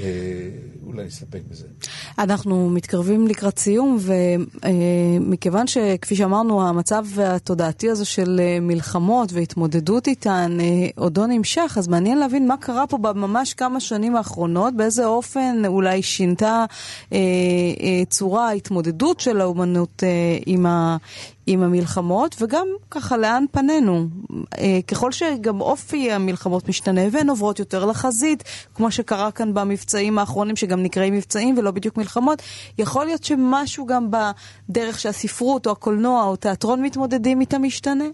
אה, 0.00 0.48
אולי 0.86 1.04
נסתפק 1.04 1.40
בזה. 1.50 1.66
אנחנו 2.18 2.70
מתקרבים 2.70 3.26
לקראת 3.26 3.58
סיום, 3.58 3.98
ומכיוון 4.00 5.66
שכפי 5.66 6.16
שאמרנו, 6.16 6.68
המצב 6.68 7.04
התודעתי 7.20 7.90
הזה 7.90 8.04
של 8.04 8.40
אה, 8.42 8.58
מלחמות 8.60 9.32
והתמודדות 9.32 10.06
איתן 10.06 10.58
אה, 10.60 10.86
עודו 10.96 11.26
נמשך, 11.26 11.74
אז 11.78 11.88
מעניין 11.88 12.18
להבין 12.18 12.48
מה 12.48 12.56
קרה 12.56 12.86
פה 12.86 12.98
בממש 12.98 13.54
כמה 13.54 13.80
שנים 13.80 14.16
האחרונות, 14.16 14.74
באיזה 14.76 15.06
אופן 15.06 15.62
אולי 15.66 16.02
שינתה 16.02 16.64
צורה 18.08 18.48
ההתמודדות 18.48 19.20
של 19.20 19.40
האומנות 19.40 20.02
עם, 20.46 20.66
ה, 20.66 20.96
עם 21.46 21.62
המלחמות, 21.62 22.36
וגם 22.40 22.66
ככה 22.90 23.16
לאן 23.16 23.44
פנינו. 23.50 24.06
אה, 24.58 24.78
ככל 24.88 25.12
שגם 25.12 25.60
אופי 25.60 26.12
המלחמות 26.12 26.68
משתנה 26.68 27.00
והן 27.12 27.30
עוברות 27.30 27.58
יותר 27.58 27.84
לחזית, 27.84 28.44
כמו 28.74 28.90
שקרה 28.90 29.30
כאן 29.30 29.54
במבצעים 29.54 30.18
האחרונים, 30.18 30.56
שגם 30.56 30.82
נקראים 30.82 31.14
מבצעים 31.14 31.58
ולא 31.58 31.70
בדיוק 31.70 31.96
מלחמות, 31.96 32.42
יכול 32.78 33.04
להיות 33.04 33.24
שמשהו 33.24 33.86
גם 33.86 34.08
בדרך 34.10 34.98
שהספרות 34.98 35.66
או 35.66 35.72
הקולנוע 35.72 36.24
או 36.24 36.36
תיאטרון 36.36 36.82
מתמודדים 36.82 37.40
איתה 37.40 37.58
משתנה? 37.58 38.04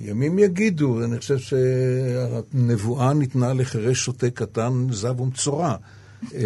ימים 0.00 0.38
יגידו, 0.38 1.04
אני 1.04 1.18
חושב 1.18 1.38
שהנבואה 1.38 3.12
ניתנה 3.12 3.52
לחירש 3.52 3.98
שוטה 3.98 4.30
קטן, 4.30 4.86
זב 4.90 5.20
ומצורע. 5.20 5.76
אה, 6.34 6.40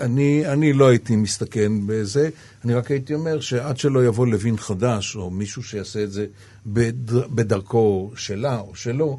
אני, 0.00 0.46
אני 0.46 0.72
לא 0.72 0.88
הייתי 0.88 1.16
מסתכן 1.16 1.72
בזה, 1.86 2.28
אני 2.64 2.74
רק 2.74 2.90
הייתי 2.90 3.14
אומר 3.14 3.40
שעד 3.40 3.76
שלא 3.78 4.06
יבוא 4.06 4.26
לוין 4.26 4.56
חדש, 4.56 5.16
או 5.16 5.30
מישהו 5.30 5.62
שיעשה 5.62 6.02
את 6.02 6.12
זה 6.12 6.26
בדר, 6.66 7.28
בדרכו 7.28 8.12
שלה 8.16 8.58
או 8.58 8.74
שלו, 8.74 9.18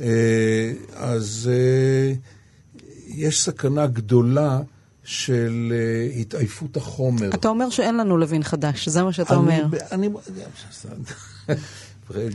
אה, 0.00 0.72
אז 0.96 1.50
אה, 1.52 2.12
יש 3.06 3.42
סכנה 3.42 3.86
גדולה 3.86 4.60
של 5.04 5.72
התעייפות 6.20 6.76
החומר. 6.76 7.30
אתה 7.34 7.48
אומר 7.48 7.70
שאין 7.70 7.96
לנו 7.96 8.16
לוין 8.16 8.42
חדש, 8.42 8.88
זה 8.88 9.02
מה 9.02 9.12
שאתה 9.12 9.34
אני, 9.34 9.40
אומר. 9.40 9.66
אני... 9.92 10.08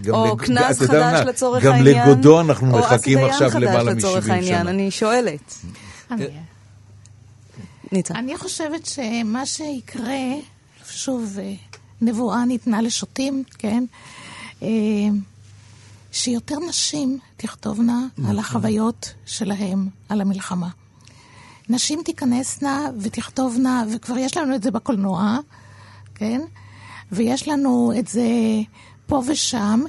או 0.10 0.38
קנס 0.38 0.82
חדש 0.82 1.28
לצורך 1.28 1.66
העניין. 1.66 1.98
גם 1.98 2.10
לגודו 2.10 2.42
אנחנו 2.42 2.68
מחכים 2.68 3.20
עכשיו 3.20 3.52
למעלה 3.60 3.94
מ-70 3.94 4.44
שנה. 4.44 4.62
אני 4.62 4.92
שואלת. 4.92 5.54
ניצה. 7.92 8.14
אני 8.14 8.38
חושבת 8.38 8.86
שמה 8.86 9.46
שיקרה, 9.46 10.22
שוב, 10.86 11.40
אה, 11.40 11.54
נבואה 12.02 12.46
ניתנה 12.46 12.82
לשוטים, 12.82 13.44
כן? 13.58 13.84
אה, 14.64 14.68
שיותר 16.12 16.60
נשים 16.70 17.20
תכתובנה 17.38 18.00
על 18.18 18.24
נכון. 18.24 18.40
החוויות 18.40 19.14
שלהם, 19.26 19.88
על 20.10 20.22
המלחמה. 20.22 20.70
נשים 21.70 22.02
תיכנסנה 22.06 22.90
ותכתובנה, 23.00 23.84
וכבר 23.92 24.18
יש 24.18 24.38
לנו 24.38 24.56
את 24.56 24.64
זה 24.64 24.72
בקולנוע, 24.72 25.38
כן? 26.16 26.42
ויש 27.12 27.48
לנו 27.48 27.94
את 28.00 28.08
זה 28.08 28.30
פה 29.08 29.22
ושם, 29.28 29.82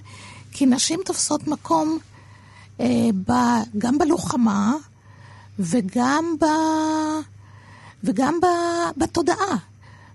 כי 0.52 0.66
נשים 0.66 1.00
תופסות 1.04 1.46
מקום 1.46 1.98
אה, 2.80 3.08
ב, 3.28 3.32
גם 3.78 3.98
בלוחמה 3.98 4.74
וגם 5.58 6.24
ב... 6.40 6.44
וגם 8.04 8.34
בתודעה. 8.96 9.56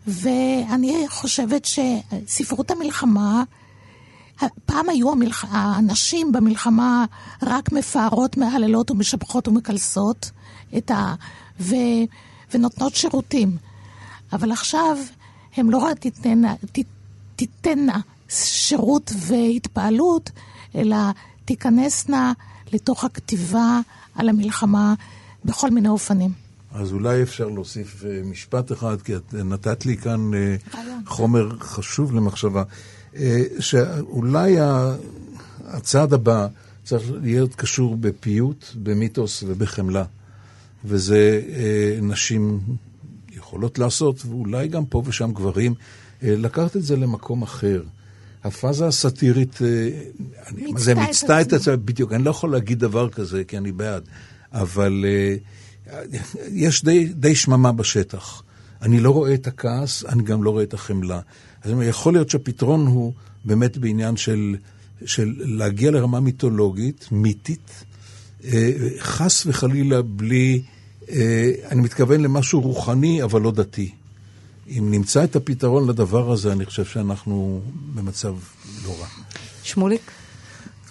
ואני 0.07 1.05
חושבת 1.09 1.65
שספרות 1.65 2.71
המלחמה, 2.71 3.43
פעם 4.65 4.89
היו 4.89 5.11
המלח... 5.11 5.45
הנשים 5.49 6.31
במלחמה 6.31 7.05
רק 7.41 7.71
מפארות, 7.71 8.37
מהללות 8.37 8.91
ומשבחות 8.91 9.47
ומקלסות 9.47 10.31
את 10.77 10.91
ה... 10.91 11.15
ו... 11.59 11.75
ונותנות 12.53 12.95
שירותים. 12.95 13.57
אבל 14.33 14.51
עכשיו 14.51 14.97
הן 15.57 15.67
לא 15.67 15.77
רק 15.77 15.99
תיתנה, 15.99 16.55
ת... 16.55 16.79
תיתנה 17.35 17.99
שירות 18.29 19.11
והתפעלות, 19.17 20.31
אלא 20.75 20.97
תיכנסנה 21.45 22.33
לתוך 22.73 23.03
הכתיבה 23.03 23.79
על 24.15 24.29
המלחמה 24.29 24.93
בכל 25.45 25.69
מיני 25.69 25.87
אופנים. 25.87 26.48
אז 26.71 26.91
אולי 26.91 27.23
אפשר 27.23 27.47
להוסיף 27.47 28.05
אה, 28.05 28.21
משפט 28.23 28.71
אחד, 28.71 29.01
כי 29.01 29.15
את 29.15 29.33
נתת 29.33 29.85
לי 29.85 29.97
כאן 29.97 30.33
אה, 30.33 30.55
חומר 31.05 31.59
חשוב 31.59 32.15
למחשבה, 32.15 32.63
אה, 33.15 33.43
שאולי 33.59 34.55
הצעד 35.65 36.13
הבא 36.13 36.47
צריך 36.83 37.03
להיות 37.21 37.55
קשור 37.55 37.97
בפיוט, 37.97 38.65
במיתוס 38.75 39.43
ובחמלה. 39.47 40.03
וזה 40.85 41.41
נשים 42.01 42.59
יכולות 43.31 43.79
לעשות, 43.79 44.25
ואולי 44.25 44.67
גם 44.67 44.85
פה 44.85 45.03
ושם 45.05 45.31
גברים, 45.33 45.73
לקחת 46.21 46.75
את 46.75 46.83
זה 46.83 46.95
למקום 46.95 47.41
אחר. 47.41 47.83
הפאזה 48.43 48.87
הסאטירית, 48.87 49.59
מה 50.71 50.79
זה 50.79 50.95
מיצתה 50.95 51.41
את 51.41 51.53
עצמה, 51.53 51.75
בדיוק, 51.75 52.13
אני 52.13 52.23
לא 52.23 52.29
יכול 52.29 52.51
להגיד 52.51 52.79
דבר 52.79 53.09
כזה, 53.09 53.43
כי 53.43 53.57
אני 53.57 53.71
בעד, 53.71 54.03
אבל... 54.53 55.05
Uh, 55.05 55.58
יש 56.51 56.83
די, 56.83 57.05
די 57.05 57.35
שממה 57.35 57.71
בשטח. 57.71 58.43
אני 58.81 58.99
לא 58.99 59.11
רואה 59.11 59.33
את 59.33 59.47
הכעס, 59.47 60.05
אני 60.05 60.23
גם 60.23 60.43
לא 60.43 60.49
רואה 60.49 60.63
את 60.63 60.73
החמלה. 60.73 61.19
אז 61.63 61.71
יכול 61.83 62.13
להיות 62.13 62.29
שהפתרון 62.29 62.87
הוא 62.87 63.13
באמת 63.45 63.77
בעניין 63.77 64.17
של, 64.17 64.55
של 65.05 65.33
להגיע 65.37 65.91
לרמה 65.91 66.19
מיתולוגית, 66.19 67.07
מיתית, 67.11 67.83
אה, 68.45 68.71
חס 68.99 69.45
וחלילה 69.45 70.01
בלי, 70.01 70.61
אה, 71.09 71.51
אני 71.71 71.81
מתכוון 71.81 72.21
למשהו 72.21 72.61
רוחני, 72.61 73.23
אבל 73.23 73.41
לא 73.41 73.51
דתי. 73.51 73.91
אם 74.69 74.87
נמצא 74.91 75.23
את 75.23 75.35
הפתרון 75.35 75.89
לדבר 75.89 76.31
הזה, 76.31 76.51
אני 76.51 76.65
חושב 76.65 76.85
שאנחנו 76.85 77.61
במצב 77.95 78.35
לא 78.85 78.95
רע. 78.99 79.07
שמוליק? 79.63 80.11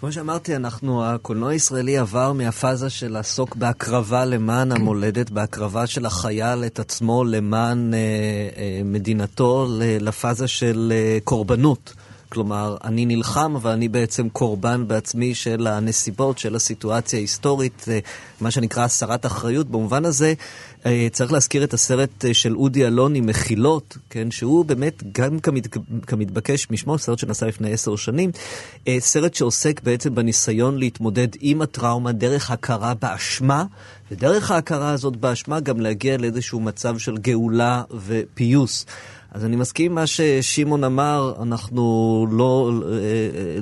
כמו 0.00 0.12
שאמרתי, 0.12 0.56
אנחנו, 0.56 1.04
הקולנוע 1.04 1.50
הישראלי 1.50 1.98
עבר 1.98 2.32
מהפאזה 2.32 2.90
של 2.90 3.12
לעסוק 3.12 3.56
בהקרבה 3.56 4.24
למען 4.24 4.72
המולדת, 4.72 5.30
בהקרבה 5.30 5.86
של 5.86 6.06
החייל 6.06 6.64
את 6.64 6.78
עצמו 6.78 7.24
למען 7.24 7.94
אה, 7.94 7.98
אה, 8.56 8.80
מדינתו, 8.84 9.66
לפאזה 9.80 10.48
של 10.48 10.92
אה, 10.94 11.18
קורבנות. 11.24 11.94
כלומר, 12.28 12.76
אני 12.84 13.06
נלחם, 13.06 13.56
אבל 13.56 13.70
אני 13.70 13.88
בעצם 13.88 14.28
קורבן 14.28 14.88
בעצמי 14.88 15.34
של 15.34 15.66
הנסיבות, 15.66 16.38
של 16.38 16.54
הסיטואציה 16.56 17.18
ההיסטורית, 17.18 17.84
אה, 17.88 17.98
מה 18.40 18.50
שנקרא 18.50 18.84
הסרת 18.84 19.26
אחריות. 19.26 19.70
במובן 19.70 20.04
הזה, 20.04 20.34
אה, 20.86 21.08
צריך 21.12 21.32
להזכיר 21.32 21.64
את 21.64 21.74
הסרט 21.74 22.24
אה, 22.24 22.34
של 22.34 22.56
אודי 22.56 22.86
אלוני, 22.86 23.20
מחילות, 23.20 23.98
כן, 24.10 24.30
שהוא 24.30 24.64
באמת, 24.64 25.02
גם 25.12 25.40
כמת, 25.40 25.68
כמתבקש 26.06 26.70
משמו, 26.70 26.98
סרט 26.98 27.18
שנעשה 27.18 27.46
לפני 27.46 27.72
עשר 27.72 27.96
שנים, 27.96 28.30
סרט 28.98 29.34
שעוסק 29.34 29.80
בעצם 29.82 30.14
בניסיון 30.14 30.78
להתמודד 30.78 31.28
עם 31.40 31.62
הטראומה 31.62 32.12
דרך 32.12 32.50
הכרה 32.50 32.94
באשמה, 32.94 33.64
ודרך 34.10 34.50
ההכרה 34.50 34.90
הזאת 34.90 35.16
באשמה 35.16 35.60
גם 35.60 35.80
להגיע 35.80 36.16
לאיזשהו 36.16 36.60
מצב 36.60 36.98
של 36.98 37.16
גאולה 37.16 37.82
ופיוס. 38.06 38.86
אז 39.32 39.44
אני 39.44 39.56
מסכים 39.56 39.94
מה 39.94 40.06
ששמעון 40.06 40.84
אמר, 40.84 41.34
אנחנו 41.42 42.26
לא, 42.30 42.70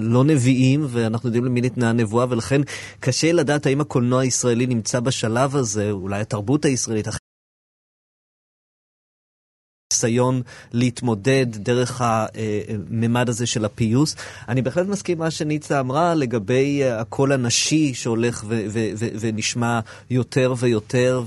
לא 0.01 0.25
נביאים 0.25 0.87
ואנחנו 0.89 1.29
יודעים 1.29 1.45
למי 1.45 1.61
ניתנה 1.61 1.91
הנבואה 1.91 2.27
ולכן 2.29 2.61
קשה 3.01 3.33
לדעת 3.33 3.67
האם 3.67 3.81
הקולנוע 3.81 4.21
הישראלי 4.21 4.67
נמצא 4.67 5.01
בשלב 5.01 5.57
הזה, 5.57 5.91
אולי 5.91 6.21
התרבות 6.21 6.65
הישראלית, 6.65 7.09
ניסיון 9.93 10.43
להתמודד 10.73 11.47
דרך 11.51 12.01
הממד 12.05 13.29
הזה 13.29 13.47
של 13.47 13.65
הפיוס. 13.65 14.17
אני 14.49 14.63
בהחלט 14.63 14.87
מסכים 14.87 15.19
מה 15.19 15.31
שניצה 15.31 15.81
אמרה 15.81 16.15
לגבי 16.15 16.85
הקול 16.85 17.33
הנשי 17.33 17.95
שהולך 17.95 18.45
ונשמע 19.21 19.81
יותר 20.11 20.55
ויותר, 20.59 21.23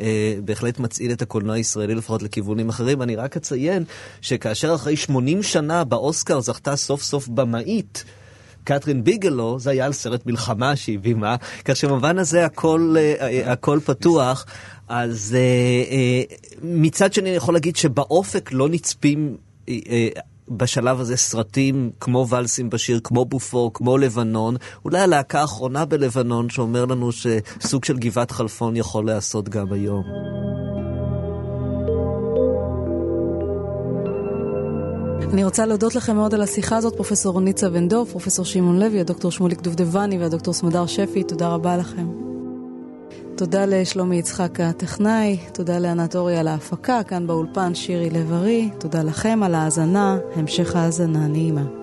ובהחלט 0.00 0.78
מצעיד 0.78 1.10
את 1.10 1.22
הקולנוע 1.22 1.54
הישראלי 1.54 1.94
לפחות 1.94 2.22
לכיוונים 2.22 2.68
אחרים. 2.68 3.02
אני 3.02 3.16
רק 3.16 3.36
אציין 3.36 3.84
שכאשר 4.20 4.74
אחרי 4.74 4.96
80 4.96 5.42
שנה 5.42 5.84
באוסקר 5.84 6.40
זכתה 6.40 6.76
סוף 6.76 7.02
סוף 7.02 7.28
במאית, 7.28 8.04
קתרין 8.64 9.04
ביגלו, 9.04 9.58
זה 9.58 9.70
היה 9.70 9.86
על 9.86 9.92
סרט 9.92 10.26
מלחמה 10.26 10.76
שהיא 10.76 10.98
בימה, 10.98 11.36
כך 11.64 11.76
שבמובן 11.76 12.18
הזה 12.18 12.44
הכל, 12.44 12.94
אה, 12.98 13.52
הכל 13.52 13.78
פתוח. 13.84 14.46
אז 14.88 15.36
אה, 15.38 15.40
אה, 15.96 16.22
מצד 16.62 17.12
שני 17.12 17.28
אני 17.28 17.36
יכול 17.36 17.54
להגיד 17.54 17.76
שבאופק 17.76 18.52
לא 18.52 18.68
נצפים 18.68 19.36
בשלב 20.48 21.00
הזה 21.00 21.16
סרטים 21.16 21.90
כמו 22.00 22.26
ולסים 22.28 22.70
בשיר, 22.70 23.00
כמו 23.04 23.24
בופור, 23.24 23.70
כמו 23.74 23.98
לבנון, 23.98 24.56
אולי 24.84 25.00
הלהקה 25.00 25.40
האחרונה 25.40 25.84
בלבנון 25.84 26.50
שאומר 26.50 26.84
לנו 26.84 27.10
שסוג 27.12 27.84
של 27.84 27.98
גבעת 27.98 28.30
חלפון 28.30 28.76
יכול 28.76 29.06
להיעשות 29.06 29.48
גם 29.48 29.72
היום. 29.72 30.02
אני 35.32 35.44
רוצה 35.44 35.66
להודות 35.66 35.94
לכם 35.94 36.16
מאוד 36.16 36.34
על 36.34 36.42
השיחה 36.42 36.76
הזאת, 36.76 36.96
פרופסור 36.96 37.40
ניצה 37.40 37.68
ונדוב, 37.72 38.08
פרופסור 38.08 38.44
שמעון 38.44 38.78
לוי, 38.78 39.00
הדוקטור 39.00 39.30
שמוליק 39.30 39.60
דובדבני 39.60 40.18
והדוקטור 40.18 40.54
סמדר 40.54 40.86
שפי, 40.86 41.22
תודה 41.22 41.48
רבה 41.48 41.76
לכם. 41.76 42.06
תודה 43.36 43.64
לשלומי 43.66 44.16
יצחק 44.16 44.60
הטכנאי, 44.60 45.38
תודה 45.52 45.78
לענת 45.78 46.16
אורי 46.16 46.36
על 46.36 46.48
ההפקה, 46.48 47.02
כאן 47.02 47.26
באולפן 47.26 47.74
שירי 47.74 48.10
לב-ארי, 48.10 48.70
תודה 48.78 49.02
לכם 49.02 49.42
על 49.42 49.54
ההאזנה, 49.54 50.18
המשך 50.36 50.76
האזנה 50.76 51.26
נעימה. 51.26 51.79